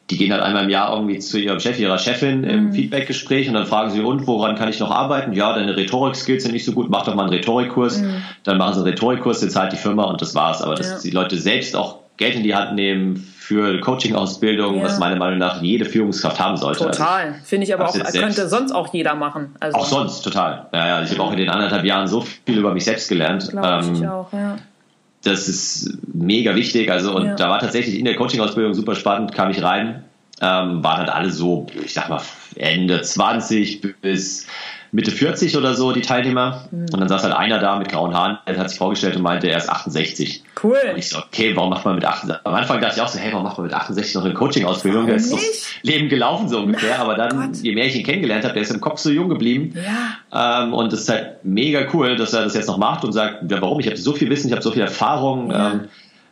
[0.09, 2.73] die gehen halt einmal im Jahr irgendwie zu ihrem Chef, ihrer Chefin im mhm.
[2.73, 5.33] Feedbackgespräch und dann fragen sie, und woran kann ich noch arbeiten?
[5.33, 8.01] Ja, deine Rhetorik-Skills sind nicht so gut, mach doch mal einen Rhetorikkurs.
[8.01, 8.21] Mhm.
[8.43, 10.61] Dann machen sie einen Rhetorikkurs, den zahlt die Firma und das war's.
[10.61, 10.99] Aber dass ja.
[11.03, 14.85] die Leute selbst auch Geld in die Hand nehmen für Coaching-Ausbildung, ja.
[14.85, 16.85] was meiner Meinung nach jede Führungskraft haben sollte.
[16.85, 17.27] Total.
[17.27, 19.55] Also, Finde ich aber auch, könnte sonst auch jeder machen.
[19.59, 20.65] Also auch sonst, total.
[20.73, 23.49] Ja, ja, ich habe auch in den anderthalb Jahren so viel über mich selbst gelernt.
[23.51, 24.57] Glaube ähm, ich auch, ja.
[25.23, 26.91] Das ist mega wichtig.
[26.91, 27.35] Also, und ja.
[27.35, 30.03] da war tatsächlich in der Coaching-Ausbildung super spannend, kam ich rein,
[30.41, 32.21] ähm, waren halt alle so, ich sag mal,
[32.55, 34.47] Ende 20 bis
[34.95, 36.63] Mitte 40 oder so, die Teilnehmer.
[36.71, 36.85] Mhm.
[36.93, 39.47] Und dann saß halt einer da mit grauen Haaren, der hat sich vorgestellt und meinte,
[39.47, 40.41] er ist 68.
[40.63, 40.77] Cool.
[40.89, 42.45] Und ich so, okay, warum macht man mit 68?
[42.45, 45.07] Am Anfang dachte ich auch so, hey, warum macht man mit 68 noch eine Coaching-Ausbildung?
[45.07, 45.39] Der ist doch
[45.81, 46.97] Leben gelaufen so ungefähr.
[46.99, 47.61] Aber dann, Gott.
[47.61, 49.75] je mehr ich ihn kennengelernt habe, der ist im Kopf so jung geblieben.
[50.31, 50.63] Ja.
[50.63, 53.51] Ähm, und es ist halt mega cool, dass er das jetzt noch macht und sagt,
[53.51, 53.81] ja, warum?
[53.81, 55.51] Ich habe so viel Wissen, ich habe so viel Erfahrung.
[55.51, 55.73] Ja.
[55.73, 55.81] Ähm,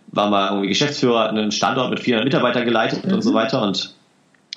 [0.07, 3.15] war mal irgendwie Geschäftsführer, einen Standort mit 400 Mitarbeitern geleitet mhm.
[3.15, 3.35] und so mhm.
[3.35, 3.61] weiter.
[3.61, 3.93] Und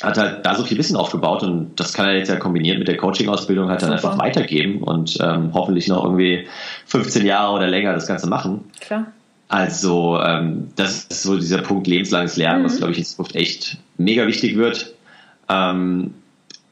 [0.03, 2.86] hat halt da so viel Wissen aufgebaut und das kann er jetzt ja kombiniert mit
[2.86, 4.11] der Coaching-Ausbildung halt dann Super.
[4.11, 6.47] einfach weitergeben und ähm, hoffentlich noch irgendwie
[6.86, 8.70] 15 Jahre oder länger das Ganze machen.
[8.80, 9.07] Klar.
[9.49, 12.66] Also ähm, das ist so dieser Punkt lebenslanges Lernen, mhm.
[12.66, 14.94] was glaube ich in Zukunft echt mega wichtig wird.
[15.49, 16.14] Ähm,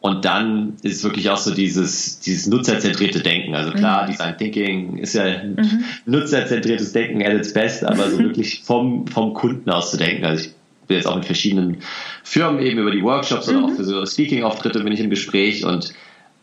[0.01, 3.55] und dann ist es wirklich auch so dieses, dieses nutzerzentrierte Denken.
[3.55, 4.11] Also klar, mhm.
[4.11, 5.85] Design Thinking ist ja mhm.
[6.05, 10.27] nutzerzentriertes Denken at its best, aber so wirklich vom, vom Kunden aus zu denken.
[10.27, 10.55] Also ich
[10.87, 11.79] bin jetzt auch mit verschiedenen
[12.23, 13.57] Firmen eben über die Workshops mhm.
[13.57, 15.93] oder auch für so Speaking-Auftritte bin ich im Gespräch und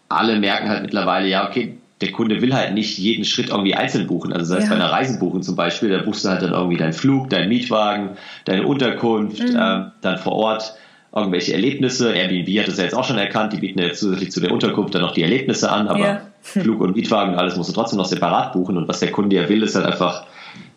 [0.10, 4.08] alle merken halt mittlerweile, ja, okay, der Kunde will halt nicht jeden Schritt irgendwie einzeln
[4.08, 4.34] buchen.
[4.34, 4.72] Also sei es ja.
[4.72, 7.50] bei einer Reise buchen zum Beispiel, da buchst du halt dann irgendwie deinen Flug, deinen
[7.50, 8.12] Mietwagen,
[8.46, 9.58] deine Unterkunft, mhm.
[9.60, 10.74] ähm, dann vor Ort
[11.14, 12.14] irgendwelche Erlebnisse.
[12.14, 14.52] Airbnb hat das ja jetzt auch schon erkannt, die bieten ja jetzt zusätzlich zu der
[14.52, 16.22] Unterkunft dann noch die Erlebnisse an, aber ja.
[16.42, 18.78] Flug und Mietwagen und alles musst du trotzdem noch separat buchen.
[18.78, 20.26] Und was der Kunde ja will, ist halt einfach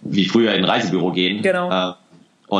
[0.02, 1.40] wie früher in ein Reisebüro gehen.
[1.42, 1.70] Genau.
[1.70, 1.94] Äh,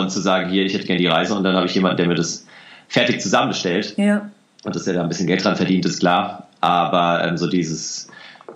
[0.03, 2.07] und zu sagen, hier, ich hätte gerne die Reise und dann habe ich jemanden, der
[2.07, 2.47] mir das
[2.88, 3.95] fertig zusammenbestellt.
[3.97, 4.30] Ja.
[4.64, 6.49] Und dass er da ein bisschen Geld dran verdient, ist klar.
[6.61, 8.09] Aber ähm, so dieses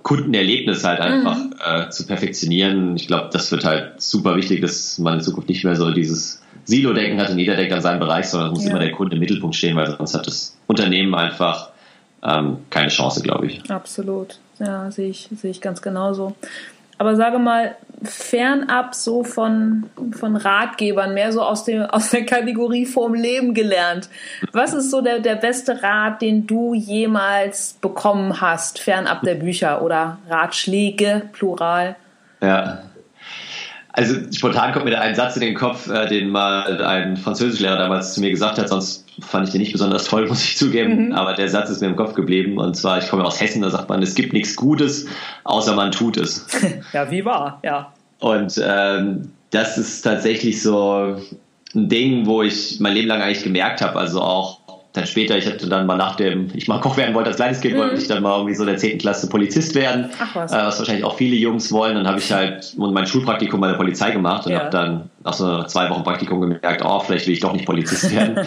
[0.02, 1.54] Kundenerlebnis halt einfach mhm.
[1.64, 5.64] äh, zu perfektionieren, ich glaube, das wird halt super wichtig, dass man in Zukunft nicht
[5.64, 8.70] mehr so dieses Silo-Denken hat und jeder denkt an seinen Bereich, sondern es muss ja.
[8.70, 11.70] immer der Kunde im Mittelpunkt stehen, weil sonst hat das Unternehmen einfach
[12.22, 13.70] ähm, keine Chance, glaube ich.
[13.70, 14.38] Absolut.
[14.58, 16.34] Ja, sehe ich, sehe ich ganz genauso.
[16.98, 22.86] Aber sage mal, fernab so von, von Ratgebern, mehr so aus, dem, aus der Kategorie
[22.86, 24.08] vorm Leben gelernt.
[24.52, 29.82] Was ist so der, der beste Rat, den du jemals bekommen hast, fernab der Bücher
[29.82, 31.96] oder Ratschläge, plural?
[32.40, 32.82] Ja,
[33.98, 37.76] also spontan kommt mir da ein Satz in den Kopf, äh, den mal ein Französischlehrer
[37.76, 41.06] damals zu mir gesagt hat, sonst fand ich den nicht besonders toll, muss ich zugeben,
[41.06, 41.12] mhm.
[41.12, 43.70] aber der Satz ist mir im Kopf geblieben und zwar, ich komme aus Hessen, da
[43.70, 45.06] sagt man, es gibt nichts Gutes,
[45.42, 46.46] außer man tut es.
[46.92, 47.92] ja, wie wahr, ja.
[48.20, 51.16] Und ähm, das ist tatsächlich so
[51.74, 54.57] ein Ding, wo ich mein Leben lang eigentlich gemerkt habe, also auch
[54.94, 57.60] dann später, ich hatte dann mal nach dem, ich mal Koch werden wollte als kleines
[57.60, 57.80] Kind, mhm.
[57.80, 58.98] wollte ich dann mal irgendwie so in der 10.
[58.98, 60.52] Klasse Polizist werden, Ach was.
[60.52, 61.94] Äh, was wahrscheinlich auch viele Jungs wollen.
[61.94, 64.60] Dann habe ich halt mein Schulpraktikum bei der Polizei gemacht und ja.
[64.60, 68.10] habe dann nach so zwei Wochen Praktikum gemerkt, oh, vielleicht will ich doch nicht Polizist
[68.14, 68.46] werden.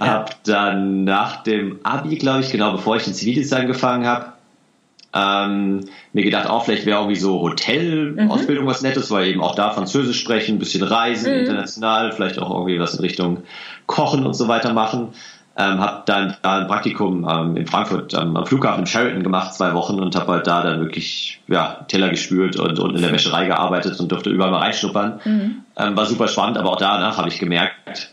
[0.00, 0.06] ja.
[0.06, 4.32] Hab dann nach dem Abi, glaube ich, genau bevor ich den Zivildienst angefangen habe,
[5.16, 5.80] ähm,
[6.12, 8.68] mir gedacht, auch oh, vielleicht wäre irgendwie so Hotelausbildung mhm.
[8.68, 11.40] was Nettes, weil eben auch da Französisch sprechen, ein bisschen reisen, mhm.
[11.40, 13.42] international, vielleicht auch irgendwie was in Richtung
[13.86, 15.14] Kochen und so weiter machen.
[15.58, 19.54] Ähm, habe dann da ein Praktikum ähm, in Frankfurt ähm, am Flughafen in Sheraton gemacht,
[19.54, 23.12] zwei Wochen und habe halt da dann wirklich ja, Teller gespült und, und in der
[23.12, 25.20] Wäscherei gearbeitet und durfte überall mal reinschnuppern.
[25.24, 25.62] Mhm.
[25.78, 28.10] Ähm, war super spannend, aber auch danach habe ich gemerkt,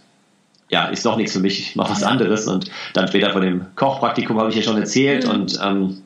[0.69, 2.47] ja, ist doch nichts für mich, ich mache was anderes.
[2.47, 5.31] Und dann später von dem Kochpraktikum habe ich ja schon erzählt mhm.
[5.31, 6.01] und ähm,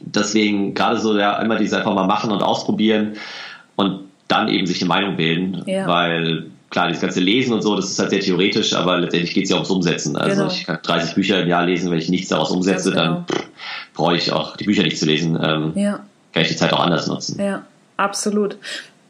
[0.00, 3.14] deswegen gerade so ja, immer dieses einfach mal machen und ausprobieren
[3.76, 5.86] und dann eben sich eine Meinung bilden, ja.
[5.86, 9.44] weil klar, das ganze Lesen und so, das ist halt sehr theoretisch, aber letztendlich geht
[9.44, 10.16] es ja ums Umsetzen.
[10.16, 10.52] Also genau.
[10.52, 13.02] ich kann 30 Bücher im Jahr lesen, wenn ich nichts daraus umsetze, genau.
[13.02, 13.24] dann
[13.94, 15.38] brauche ich auch die Bücher nicht zu lesen.
[15.42, 16.00] Ähm, ja.
[16.32, 17.40] Kann ich die Zeit auch anders nutzen.
[17.40, 17.62] Ja,
[17.96, 18.56] absolut.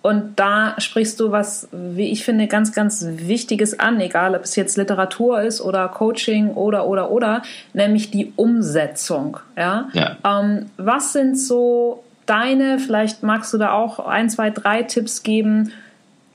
[0.07, 4.55] Und da sprichst du was, wie ich finde, ganz, ganz Wichtiges an, egal ob es
[4.55, 7.43] jetzt Literatur ist oder Coaching oder, oder, oder,
[7.73, 9.39] nämlich die Umsetzung.
[9.57, 9.89] Ja?
[9.95, 10.17] ja.
[10.25, 15.73] Ähm, was sind so deine, vielleicht magst du da auch ein, zwei, drei Tipps geben,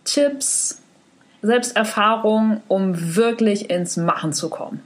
[0.03, 0.80] Tipps,
[1.41, 4.81] Selbsterfahrung, um wirklich ins Machen zu kommen?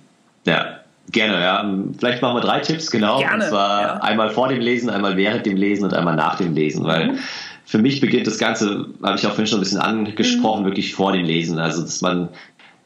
[0.46, 0.80] Ja,
[1.12, 1.64] Gerne, ja.
[2.00, 3.20] Vielleicht machen wir drei Tipps, genau.
[3.20, 3.94] Gerne, und zwar ja.
[3.98, 7.20] einmal vor dem Lesen, einmal während dem Lesen und einmal nach dem Lesen, weil Mhm.
[7.64, 10.66] für mich beginnt das Ganze, habe ich auch vorhin schon ein bisschen angesprochen, Mhm.
[10.66, 11.60] wirklich vor dem Lesen.
[11.60, 12.30] Also, dass man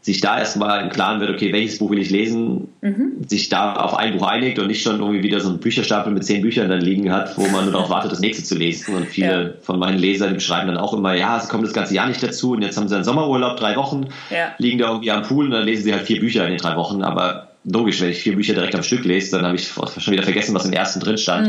[0.01, 3.27] sich da erstmal im Klaren wird, okay, welches Buch will ich lesen, Mhm.
[3.27, 6.23] sich da auf ein Buch einigt und nicht schon irgendwie wieder so einen Bücherstapel mit
[6.23, 8.95] zehn Büchern dann liegen hat, wo man nur darauf wartet, das nächste zu lesen.
[8.95, 9.49] Und viele Ja.
[9.61, 12.23] von meinen Lesern die beschreiben dann auch immer, ja, sie kommen das ganze Jahr nicht
[12.23, 14.53] dazu und jetzt haben sie einen Sommerurlaub, drei Wochen, Ja.
[14.57, 16.77] liegen da irgendwie am Pool und dann lesen sie halt vier Bücher in den drei
[16.77, 20.13] Wochen, aber logisch, wenn ich vier Bücher direkt am Stück lese, dann habe ich schon
[20.13, 21.47] wieder vergessen, was im ersten drin stand,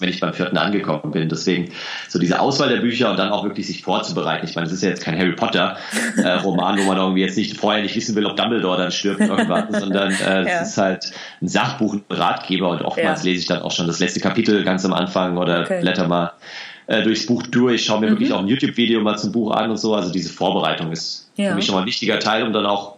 [0.00, 1.28] wenn ich beim vierten angekommen bin.
[1.28, 1.70] Deswegen
[2.08, 4.44] so diese Auswahl der Bücher und dann auch wirklich sich vorzubereiten.
[4.46, 5.76] Ich meine, es ist ja jetzt kein Harry Potter
[6.16, 9.20] äh, Roman, wo man irgendwie jetzt nicht vorher nicht wissen will, ob Dumbledore dann stirbt
[9.20, 10.60] irgendwann, sondern äh, es Ja.
[10.62, 13.30] ist halt ein Sachbuch, ein Ratgeber und oftmals Ja.
[13.30, 15.80] lese ich dann auch schon das letzte Kapitel ganz am Anfang oder Okay.
[15.80, 16.32] blätter mal
[16.88, 19.78] äh, durchs Buch durch, schaue mir wirklich auch ein YouTube-Video mal zum Buch an und
[19.78, 19.94] so.
[19.94, 21.50] Also diese Vorbereitung ist Ja.
[21.50, 22.93] für mich schon mal ein wichtiger Teil, um dann auch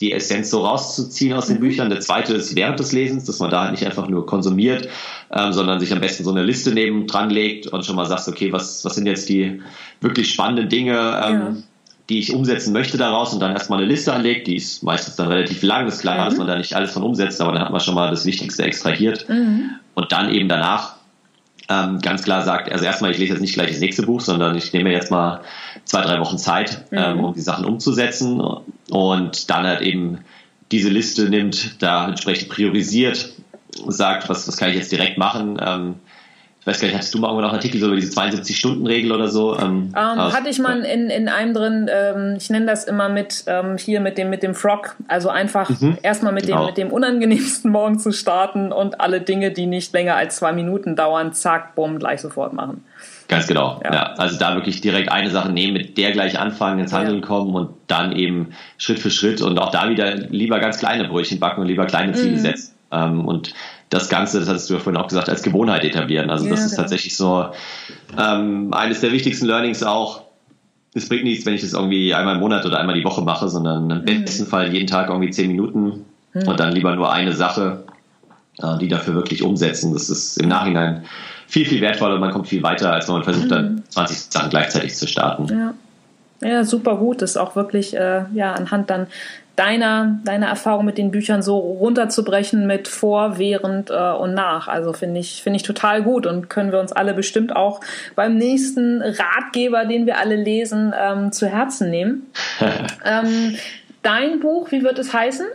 [0.00, 1.88] die Essenz so rauszuziehen aus den Büchern.
[1.88, 4.88] Der zweite ist während des Lesens, dass man da halt nicht einfach nur konsumiert,
[5.32, 8.28] ähm, sondern sich am besten so eine Liste neben dran legt und schon mal sagt,
[8.28, 9.62] okay, was, was sind jetzt die
[10.00, 10.92] wirklich spannenden Dinge,
[11.24, 11.56] ähm, Ja.
[12.08, 15.28] die ich umsetzen möchte daraus und dann erstmal eine Liste anlegt, die ist meistens dann
[15.28, 17.80] relativ lang, ist klar, dass man da nicht alles von umsetzt, aber dann hat man
[17.80, 19.26] schon mal das Wichtigste extrahiert.
[19.94, 20.96] Und dann eben danach
[21.68, 24.56] ähm, ganz klar sagt, also erstmal, ich lese jetzt nicht gleich das nächste Buch, sondern
[24.56, 25.40] ich nehme jetzt mal
[25.86, 28.40] zwei, drei Wochen Zeit, ähm, um die Sachen umzusetzen
[28.90, 30.18] und dann halt eben
[30.72, 33.30] diese Liste nimmt, da entsprechend priorisiert,
[33.88, 35.58] sagt, was, was kann ich jetzt direkt machen.
[35.64, 35.94] Ähm,
[36.60, 39.12] ich weiß gar nicht, hattest du mal irgendwo noch einen Artikel so über diese 72-Stunden-Regel
[39.12, 39.56] oder so?
[39.56, 43.08] Ähm, Ähm, aus- hatte ich mal in, in einem drin, ähm, ich nenne das immer
[43.08, 45.70] mit ähm, hier mit dem mit dem Frog, also einfach
[46.02, 46.66] erstmal mit dem genau.
[46.66, 50.96] mit dem unangenehmsten Morgen zu starten und alle Dinge, die nicht länger als zwei Minuten
[50.96, 52.82] dauern, zack, bumm, gleich sofort machen.
[53.28, 53.80] Ganz genau.
[53.84, 53.92] Ja.
[53.92, 54.02] Ja.
[54.14, 57.26] Also da wirklich direkt eine Sache nehmen, mit der gleich anfangen, ins Handeln Ja.
[57.26, 61.40] kommen und dann eben Schritt für Schritt und auch da wieder lieber ganz kleine Brötchen
[61.40, 62.16] backen und lieber kleine Mhm.
[62.16, 62.74] Ziele setzen.
[62.92, 63.52] Ähm, und
[63.90, 66.30] das Ganze, das hattest du ja vorhin auch gesagt, als Gewohnheit etablieren.
[66.30, 66.82] Also das Ja, ist genau.
[66.82, 67.46] tatsächlich so
[68.18, 70.22] ähm, eines der wichtigsten Learnings auch.
[70.94, 73.48] Es bringt nichts, wenn ich das irgendwie einmal im Monat oder einmal die Woche mache,
[73.48, 74.24] sondern im Mhm.
[74.24, 76.04] besten Fall jeden Tag irgendwie zehn Minuten
[76.34, 77.84] und dann lieber nur eine Sache,
[78.62, 79.92] äh, die dafür wirklich umsetzen.
[79.92, 81.04] Das ist im Nachhinein
[81.46, 83.50] viel, viel wertvoller und man kommt viel weiter, als wenn man versucht, Mhm.
[83.50, 85.46] dann 20 Sachen gleichzeitig zu starten.
[85.48, 85.74] Ja.
[86.42, 87.22] Ja, super gut.
[87.22, 89.06] Das ist auch wirklich äh, ja anhand dann
[89.56, 94.68] deiner deiner Erfahrung mit den Büchern so runterzubrechen mit vor, während äh, und nach.
[94.68, 97.80] Also finde ich finde ich total gut und können wir uns alle bestimmt auch
[98.14, 102.26] beim nächsten Ratgeber, den wir alle lesen, ähm, zu Herzen nehmen.
[103.06, 103.56] ähm,
[104.02, 105.46] dein Buch, wie wird es heißen?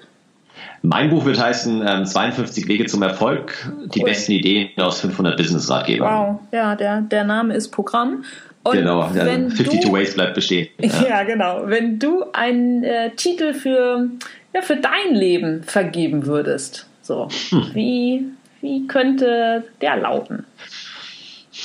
[0.84, 4.05] Mein Buch wird heißen ähm, 52 Wege zum Erfolg, die Cool.
[4.09, 6.09] besten Ideen aus 500 Business-Ratgebern.
[6.12, 8.24] Wow, ja, der der Name ist Programm.
[8.64, 10.68] Und Genau, ja, wenn 52 du, Ways bleibt bestehen.
[10.80, 11.24] Ja.
[11.24, 11.64] genau.
[11.66, 14.07] Wenn du einen äh, Titel für,
[14.53, 17.66] ja, für dein Leben vergeben würdest, so, Hm.
[17.74, 18.26] wie,
[18.62, 20.45] wie könnte der lauten?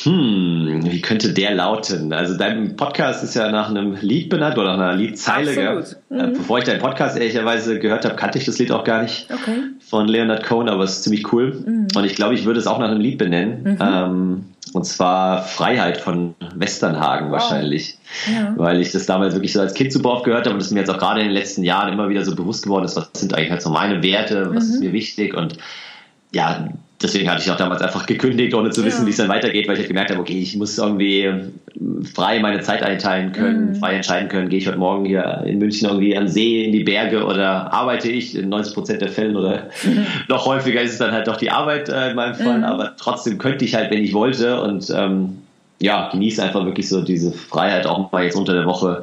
[0.02, 2.12] Hm, wie könnte der lauten?
[2.12, 5.70] Also dein Podcast ist ja nach einem Lied benannt oder nach einer Liedzeile.
[5.70, 5.96] Absolut.
[6.10, 9.28] Äh, Bevor ich deinen Podcast ehrlicherweise gehört habe, kannte ich das Lied auch gar nicht
[9.32, 9.62] Okay.
[9.80, 11.86] von Leonard Cohen, aber es ist ziemlich cool.
[11.94, 13.78] Und ich glaube, ich würde es auch nach einem Lied benennen.
[13.80, 17.96] Ähm, und zwar Freiheit von Westernhagen wahrscheinlich.
[18.30, 18.52] Ja.
[18.56, 20.80] Weil ich das damals wirklich so als Kind super oft gehört habe und es mir
[20.80, 23.32] jetzt auch gerade in den letzten Jahren immer wieder so bewusst geworden ist, was sind
[23.34, 25.56] eigentlich halt so meine Werte, was ist mir wichtig und
[26.34, 26.68] ja,
[27.02, 29.06] deswegen hatte ich auch damals einfach gekündigt, ohne zu wissen, Ja.
[29.06, 31.30] wie es dann weitergeht, weil ich halt gemerkt habe, okay, ich muss irgendwie
[32.14, 35.88] frei meine Zeit einteilen können, frei entscheiden können, gehe ich heute Morgen hier in München
[35.88, 38.34] irgendwie an See, in die Berge oder arbeite ich?
[38.36, 39.68] In 90 Prozent der Fällen oder
[40.28, 43.38] noch häufiger ist es dann halt doch die Arbeit äh, in meinem Fall, aber trotzdem
[43.38, 45.38] könnte ich halt, wenn ich wollte und ähm,
[45.78, 49.02] ja, genieße einfach wirklich so diese Freiheit, auch mal jetzt unter der Woche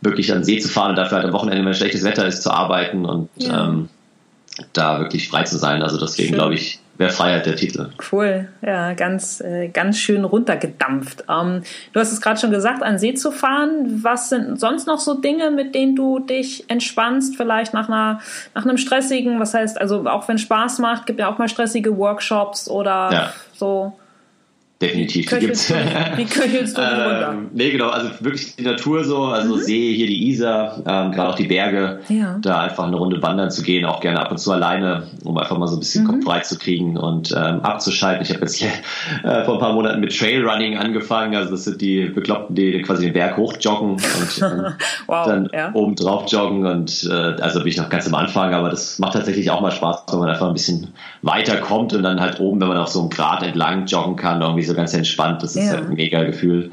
[0.00, 2.42] wirklich an den See zu fahren und dafür halt am Wochenende, wenn schlechtes Wetter ist,
[2.42, 3.64] zu arbeiten und Ja.
[3.68, 3.88] ähm,
[4.72, 5.82] da wirklich frei zu sein.
[5.82, 7.88] Also deswegen glaube ich, wäre Freiheit der Titel.
[8.12, 11.24] Cool, ja, ganz, äh, ganz schön runtergedampft.
[11.30, 14.00] Ähm, du hast es gerade schon gesagt, an See zu fahren.
[14.02, 17.36] Was sind sonst noch so Dinge, mit denen du dich entspannst?
[17.36, 18.20] Vielleicht nach einer,
[18.54, 21.96] nach einem stressigen, was heißt, also auch wenn Spaß macht, gibt ja auch mal stressige
[21.96, 23.32] Workshops oder Ja.
[23.54, 23.98] so.
[24.80, 25.72] Definitiv, die gibt's.
[26.14, 26.82] wie köchelst du?
[26.82, 31.30] Ähm, nee, genau, also wirklich die Natur so, also See, hier die Isar, ähm, gerade
[31.30, 32.38] auch die Berge, Ja.
[32.40, 35.58] da einfach eine Runde wandern zu gehen, auch gerne ab und zu alleine, um einfach
[35.58, 38.22] mal so ein bisschen Kopf frei zu kriegen und ähm, abzuschalten.
[38.22, 38.70] Ich habe jetzt hier,
[39.24, 43.06] äh, vor ein paar Monaten mit Trailrunning angefangen, also das sind die Bekloppten, die quasi
[43.06, 44.00] den Berg hochjoggen und
[44.42, 44.66] ähm,
[45.08, 45.72] Wow, dann ja.
[45.74, 47.12] oben drauf joggen und äh,
[47.42, 50.20] also bin ich noch ganz am Anfang, aber das macht tatsächlich auch mal Spaß, wenn
[50.20, 53.42] man einfach ein bisschen weiterkommt und dann halt oben, wenn man auf so einem Grat
[53.42, 55.72] entlang joggen kann, irgendwie so ganz entspannt, das ist Ja.
[55.72, 56.70] halt ein mega Gefühl.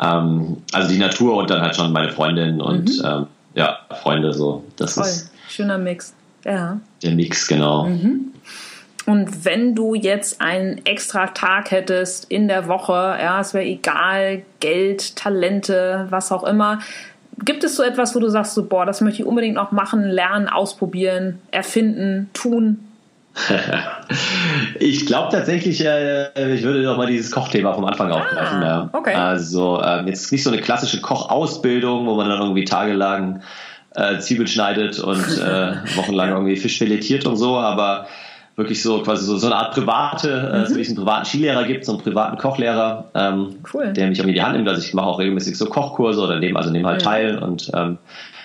[0.00, 3.04] Ähm, also die Natur und dann halt schon meine Freundin und Mhm.
[3.04, 4.64] ähm, ja, Freunde so.
[4.76, 5.04] Das Toll.
[5.04, 6.14] ist Schöner Mix.
[6.44, 6.78] Ja.
[7.02, 7.84] der Mix, genau.
[9.06, 14.42] Und wenn du jetzt einen extra Tag hättest in der Woche, ja, es wäre egal,
[14.60, 16.80] Geld, Talente, was auch immer,
[17.44, 20.04] gibt es so etwas, wo du sagst, so, boah, das möchte ich unbedingt noch machen,
[20.04, 22.78] lernen, ausprobieren, erfinden, tun?
[24.80, 28.62] Ich glaube tatsächlich, äh, ich würde noch mal dieses Kochthema vom Anfang aufgreifen.
[28.62, 28.90] ja.
[28.92, 29.14] okay.
[29.14, 33.42] Also ähm, jetzt nicht so eine klassische Kochausbildung, wo man dann irgendwie tagelang
[33.94, 38.06] äh, Zwiebeln schneidet und äh, wochenlang irgendwie Fisch filetiert und so, aber
[38.56, 41.64] wirklich so quasi so, so eine Art private, äh, so wie es einen privaten Skilehrer
[41.64, 43.92] gibt, so einen privaten Kochlehrer, ähm, Cool.
[43.92, 44.68] der mich irgendwie die Hand nimmt.
[44.68, 47.98] Also ich mache auch regelmäßig so Kochkurse oder nehme also nehme halt teil und ähm,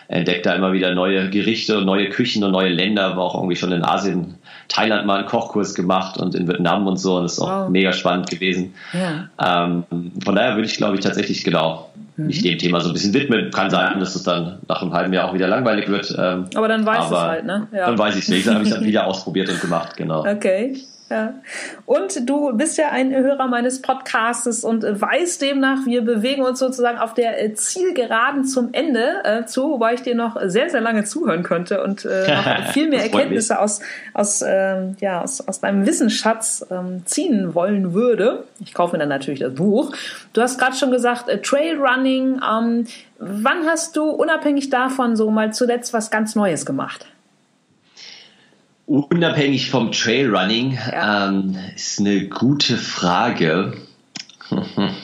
[0.07, 3.15] entdecke da immer wieder neue Gerichte und neue Küchen und neue Länder.
[3.15, 4.38] War auch irgendwie schon in Asien,
[4.69, 7.17] Thailand mal einen Kochkurs gemacht und in Vietnam und so.
[7.17, 7.69] Und das ist auch Wow.
[7.69, 8.73] mega spannend gewesen.
[8.93, 9.65] Ja.
[9.65, 9.83] Ähm,
[10.23, 13.49] von daher würde ich, glaube ich, tatsächlich genau mich dem Thema so ein bisschen widmen.
[13.51, 16.13] Kann sein, dass es dann nach einem halben Jahr auch wieder langweilig wird.
[16.17, 17.67] Ähm, Aber dann weißt du es halt, ne?
[17.71, 17.85] Ja.
[17.87, 18.45] Dann weiß ich es nicht.
[18.45, 20.25] Dann habe ich es dann wieder ausprobiert und gemacht, genau.
[20.25, 20.77] Okay.
[21.09, 21.33] Ja.
[21.87, 26.99] Und du bist ja ein Hörer meines Podcastes und weißt demnach, wir bewegen uns sozusagen
[26.99, 31.05] auf der äh, Zielgeraden zum Ende äh, zu, wobei ich dir noch sehr, sehr lange
[31.05, 33.81] zuhören könnte und äh, noch viel mehr Erkenntnisse aus,
[34.13, 38.43] aus, ähm, ja, aus, aus deinem Wissensschatz ähm, ziehen wollen würde.
[38.59, 39.95] Ich kaufe mir dann natürlich das Buch.
[40.33, 42.39] Du hast gerade schon gesagt, äh, Trailrunning.
[42.47, 42.85] Ähm,
[43.17, 47.07] wann hast du unabhängig davon so mal zuletzt was ganz Neues gemacht?
[48.89, 51.27] Unabhängig vom Trailrunning Ja.
[51.27, 53.73] ähm, ist eine gute Frage.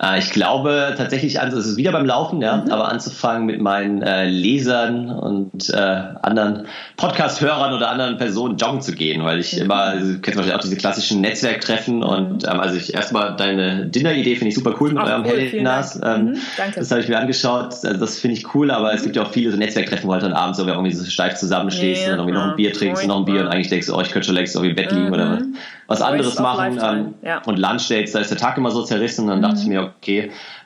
[0.00, 2.70] Äh, ich glaube tatsächlich, also es ist wieder beim Laufen, ja, Mhm.
[2.70, 8.92] aber anzufangen mit meinen äh, Lesern und äh, anderen Podcast-Hörern oder anderen Personen joggen zu
[8.92, 9.40] gehen, weil Mhm.
[9.40, 13.36] ich immer, also, du kennst wahrscheinlich auch diese klassischen Netzwerktreffen und ähm, also ich erstmal
[13.36, 15.62] deine Dinner-Idee finde ich super cool mit Ach, eurem cool.
[15.64, 15.86] Dank.
[16.04, 16.80] Ähm, Mhm, danke.
[16.80, 19.30] Das habe ich mir angeschaut, also das finde ich cool, aber es gibt ja auch
[19.30, 22.34] viele so Netzwerktreffen, wo halt dann abends so irgendwie so steif zusammenstehst Ja, und irgendwie
[22.38, 24.26] noch ein Bier trinkst und noch ein Bier und eigentlich denkst du, oh, ich könnte
[24.26, 25.42] schon längst irgendwie im Bett liegen oder was,
[25.86, 26.78] was anderes machen.
[26.82, 27.42] Ähm, ja.
[27.46, 29.24] Und Lunchdates, da ist der Tag immer so zerrissen.
[29.24, 29.87] Und dann dachte ich mir, okay,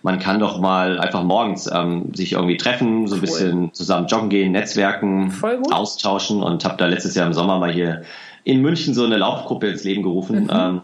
[0.03, 4.29] man kann doch mal einfach morgens ähm, sich irgendwie treffen, so ein bisschen zusammen joggen
[4.29, 5.33] gehen, netzwerken,
[5.71, 8.03] austauschen und habe da letztes Jahr im Sommer mal hier
[8.45, 10.51] in München so eine Laufgruppe ins Leben gerufen.
[10.53, 10.81] Ähm,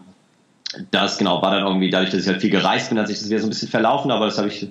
[0.91, 3.29] das genau war dann irgendwie, dadurch, dass ich halt viel gereist bin, hat sich das
[3.29, 4.67] wieder so ein bisschen verlaufen, aber das habe ich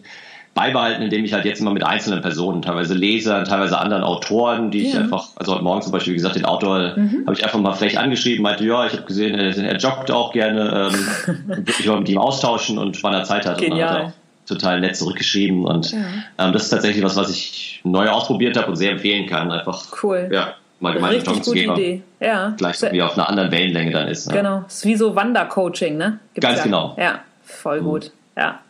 [0.55, 4.87] beibehalten, indem ich halt jetzt immer mit einzelnen Personen, teilweise Lesern, teilweise anderen Autoren, die
[4.89, 5.01] ich Ja.
[5.01, 7.99] einfach, also heute Morgen zum Beispiel, wie gesagt, den Autor habe ich einfach mal frech
[7.99, 10.91] angeschrieben, meinte, ja, ich habe gesehen, er, er joggt auch gerne,
[11.27, 13.57] ähm, würde mich mal mit ihm austauschen und wann er Zeit hat.
[13.59, 13.89] Und dann Genial.
[13.91, 14.13] hat er auch
[14.49, 18.77] total nett zurückgeschrieben und ähm, das ist tatsächlich was, was ich neu ausprobiert habe und
[18.77, 20.29] sehr empfehlen kann, einfach Cool.
[20.33, 22.03] ja, mal gemeinsam Richtig gute gehen, Idee.
[22.19, 22.55] Ja.
[22.57, 24.27] gleich wie auf einer anderen Wellenlänge dann ist.
[24.29, 24.35] ne?
[24.39, 26.19] Genau, ist wie so Wandercoaching, ne?
[26.35, 26.65] Gibt's Ganz ja.
[26.65, 26.97] genau.
[26.99, 28.11] Ja, voll gut.
[28.39, 28.61] Ja.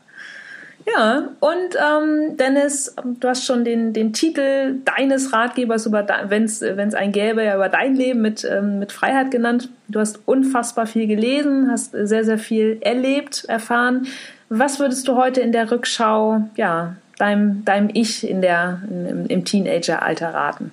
[0.87, 6.62] Ja, und ähm, Dennis, du hast schon den, den Titel deines Ratgebers über, wenn es
[6.95, 9.68] einen gäbe, ja über dein Leben mit, ähm, mit Freiheit genannt.
[9.89, 14.07] Du hast unfassbar viel gelesen, hast sehr, sehr viel erlebt, erfahren.
[14.49, 19.45] Was würdest du heute in der Rückschau, ja, deinem, deinem Ich in der, im, im
[19.45, 20.72] Teenageralter raten?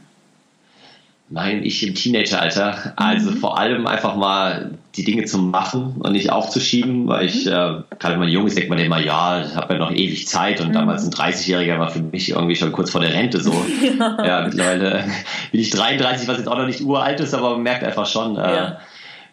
[1.27, 2.93] Mein Ich im Teenageralter.
[2.97, 7.49] Also vor allem einfach mal die Dinge zu machen und nicht aufzuschieben, weil ich, äh,
[7.49, 10.61] gerade wenn man jung ist, denkt man immer, ja, ich habe ja noch ewig Zeit
[10.61, 13.51] und damals ein 30-Jähriger war für mich irgendwie schon kurz vor der Rente so.
[13.99, 14.43] ja.
[14.45, 15.03] mittlerweile
[15.51, 18.37] bin ich 33, was jetzt auch noch nicht uralt ist, aber man merkt einfach schon,
[18.37, 18.77] äh, Ja.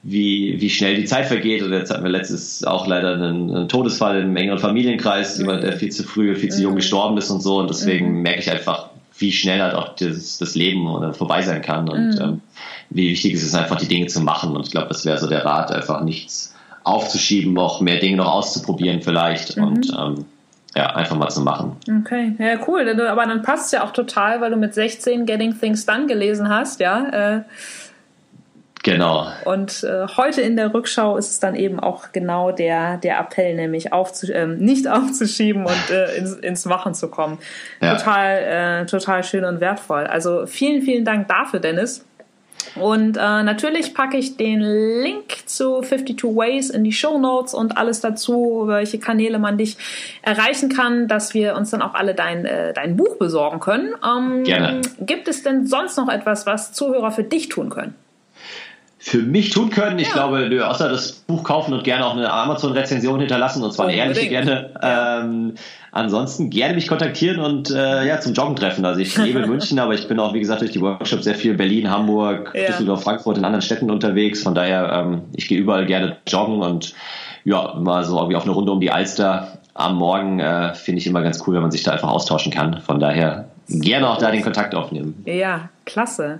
[0.03, 1.63] wie, wie schnell die Zeit vergeht.
[1.63, 5.75] Und jetzt hatten wir letztes auch leider einen, einen Todesfall im engeren Familienkreis, jemand, der
[5.75, 7.59] viel zu früh, viel zu jung gestorben ist und so.
[7.59, 8.89] Und deswegen merke ich einfach,
[9.23, 12.41] wie schnell halt auch das, das Leben oder vorbei sein kann und ähm,
[12.91, 14.55] wie wichtig es ist, einfach die Dinge zu machen.
[14.55, 16.55] Und ich glaube, das wäre so der Rat, einfach nichts
[16.85, 20.27] aufzuschieben, auch mehr Dinge noch auszuprobieren vielleicht und ähm,
[20.75, 21.77] ja, einfach mal zu machen.
[22.01, 22.89] Okay, ja, cool.
[22.89, 26.49] Aber dann passt es ja auch total, weil du mit 16 Getting Things Done gelesen
[26.49, 27.37] hast, ja.
[27.37, 27.43] Äh,
[28.83, 29.29] Genau.
[29.45, 33.55] Und äh, heute in der Rückschau ist es dann eben auch genau der, der Appell,
[33.55, 37.39] nämlich aufzu ähm, nicht aufzuschieben und äh, ins, ins Machen zu kommen.
[37.81, 37.97] Ja.
[37.97, 40.07] Total, äh, total schön und wertvoll.
[40.07, 42.05] Also vielen, vielen Dank dafür, Dennis.
[42.77, 47.77] Und äh, natürlich packe ich den Link zu 52 Ways in die Show Notes und
[47.77, 49.77] alles dazu, welche Kanäle man dich
[50.23, 53.95] erreichen kann, dass wir uns dann auch alle dein, äh, dein Buch besorgen können.
[54.05, 54.81] Ähm, Gerne.
[55.01, 57.95] Gibt es denn sonst noch etwas, was Zuhörer für dich tun können?
[59.05, 60.13] Für mich tun können, ich Ja.
[60.15, 63.97] glaube, nö, außer das Buch kaufen und gerne auch eine Amazon-Rezension hinterlassen, und zwar eine
[63.97, 64.47] ehrliche Unbedingt.
[64.47, 64.71] gerne.
[65.25, 65.55] Ähm,
[65.91, 68.85] ansonsten gerne mich kontaktieren und äh, ja, zum Joggen treffen.
[68.85, 71.35] Also ich lebe in München, aber ich bin auch, wie gesagt, durch die Workshops sehr
[71.35, 72.67] viel in Berlin, Hamburg, Ja.
[72.67, 74.41] Düsseldorf, Frankfurt, in anderen Städten unterwegs.
[74.43, 76.95] Von daher, ähm, ich gehe überall gerne joggen und
[77.45, 81.09] ja, mal so irgendwie auf eine Runde um die Alster am Morgen äh, finde ich
[81.09, 82.81] immer ganz cool, wenn man sich da einfach austauschen kann.
[82.83, 85.21] Von daher gerne auch da den Kontakt aufnehmen.
[85.27, 86.39] Ja, klasse.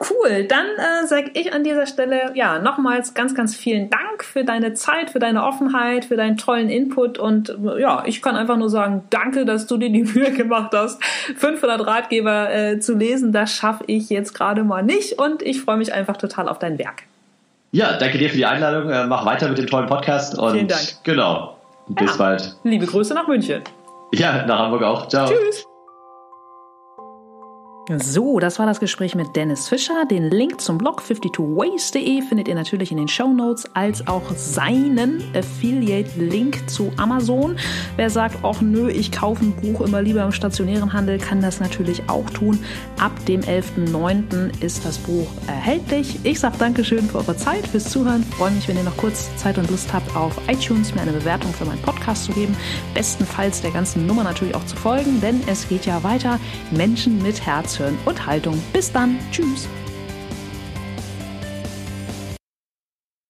[0.00, 0.44] Cool.
[0.44, 4.74] Dann äh, sage ich an dieser Stelle ja nochmals ganz, ganz vielen Dank für deine
[4.74, 8.70] Zeit, für deine Offenheit, für deinen tollen Input und äh, ja, ich kann einfach nur
[8.70, 11.02] sagen, danke, dass du dir die Mühe gemacht hast,
[11.36, 13.32] 500 Ratgeber äh, zu lesen.
[13.32, 16.78] Das schaffe ich jetzt gerade mal nicht und ich freue mich einfach total auf dein
[16.78, 17.02] Werk.
[17.72, 18.88] Ja, danke dir für die Einladung.
[18.90, 20.80] Äh, mach weiter mit dem tollen Podcast und Vielen Dank.
[21.02, 21.58] genau.
[21.88, 22.16] Bis Ja.
[22.16, 22.56] bald.
[22.64, 23.62] Liebe Grüße nach München.
[24.12, 25.08] Ja, nach Hamburg auch.
[25.08, 25.28] Ciao.
[25.28, 25.67] Tschüss.
[27.96, 30.04] So, das war das Gespräch mit Dennis Fischer.
[30.04, 35.22] Den Link zum Blog 52ways.de findet ihr natürlich in den Show Notes, als auch seinen
[35.34, 37.56] Affiliate-Link zu Amazon.
[37.96, 41.60] Wer sagt, ach nö, ich kaufe ein Buch immer lieber im stationären Handel, kann das
[41.60, 42.58] natürlich auch tun.
[43.00, 44.62] Ab dem 11.09.
[44.62, 46.18] ist das Buch erhältlich.
[46.24, 48.22] Ich sage Dankeschön für eure Zeit, fürs Zuhören.
[48.22, 51.54] Freue mich, wenn ihr noch kurz Zeit und Lust habt, auf iTunes mir eine Bewertung
[51.54, 52.54] für meinen Podcast zu geben.
[52.92, 56.38] Bestenfalls der ganzen Nummer natürlich auch zu folgen, denn es geht ja weiter.
[56.70, 58.60] Menschen mit Herz, Hören und Haltung.
[58.72, 59.18] Bis dann.
[59.30, 59.68] Tschüss.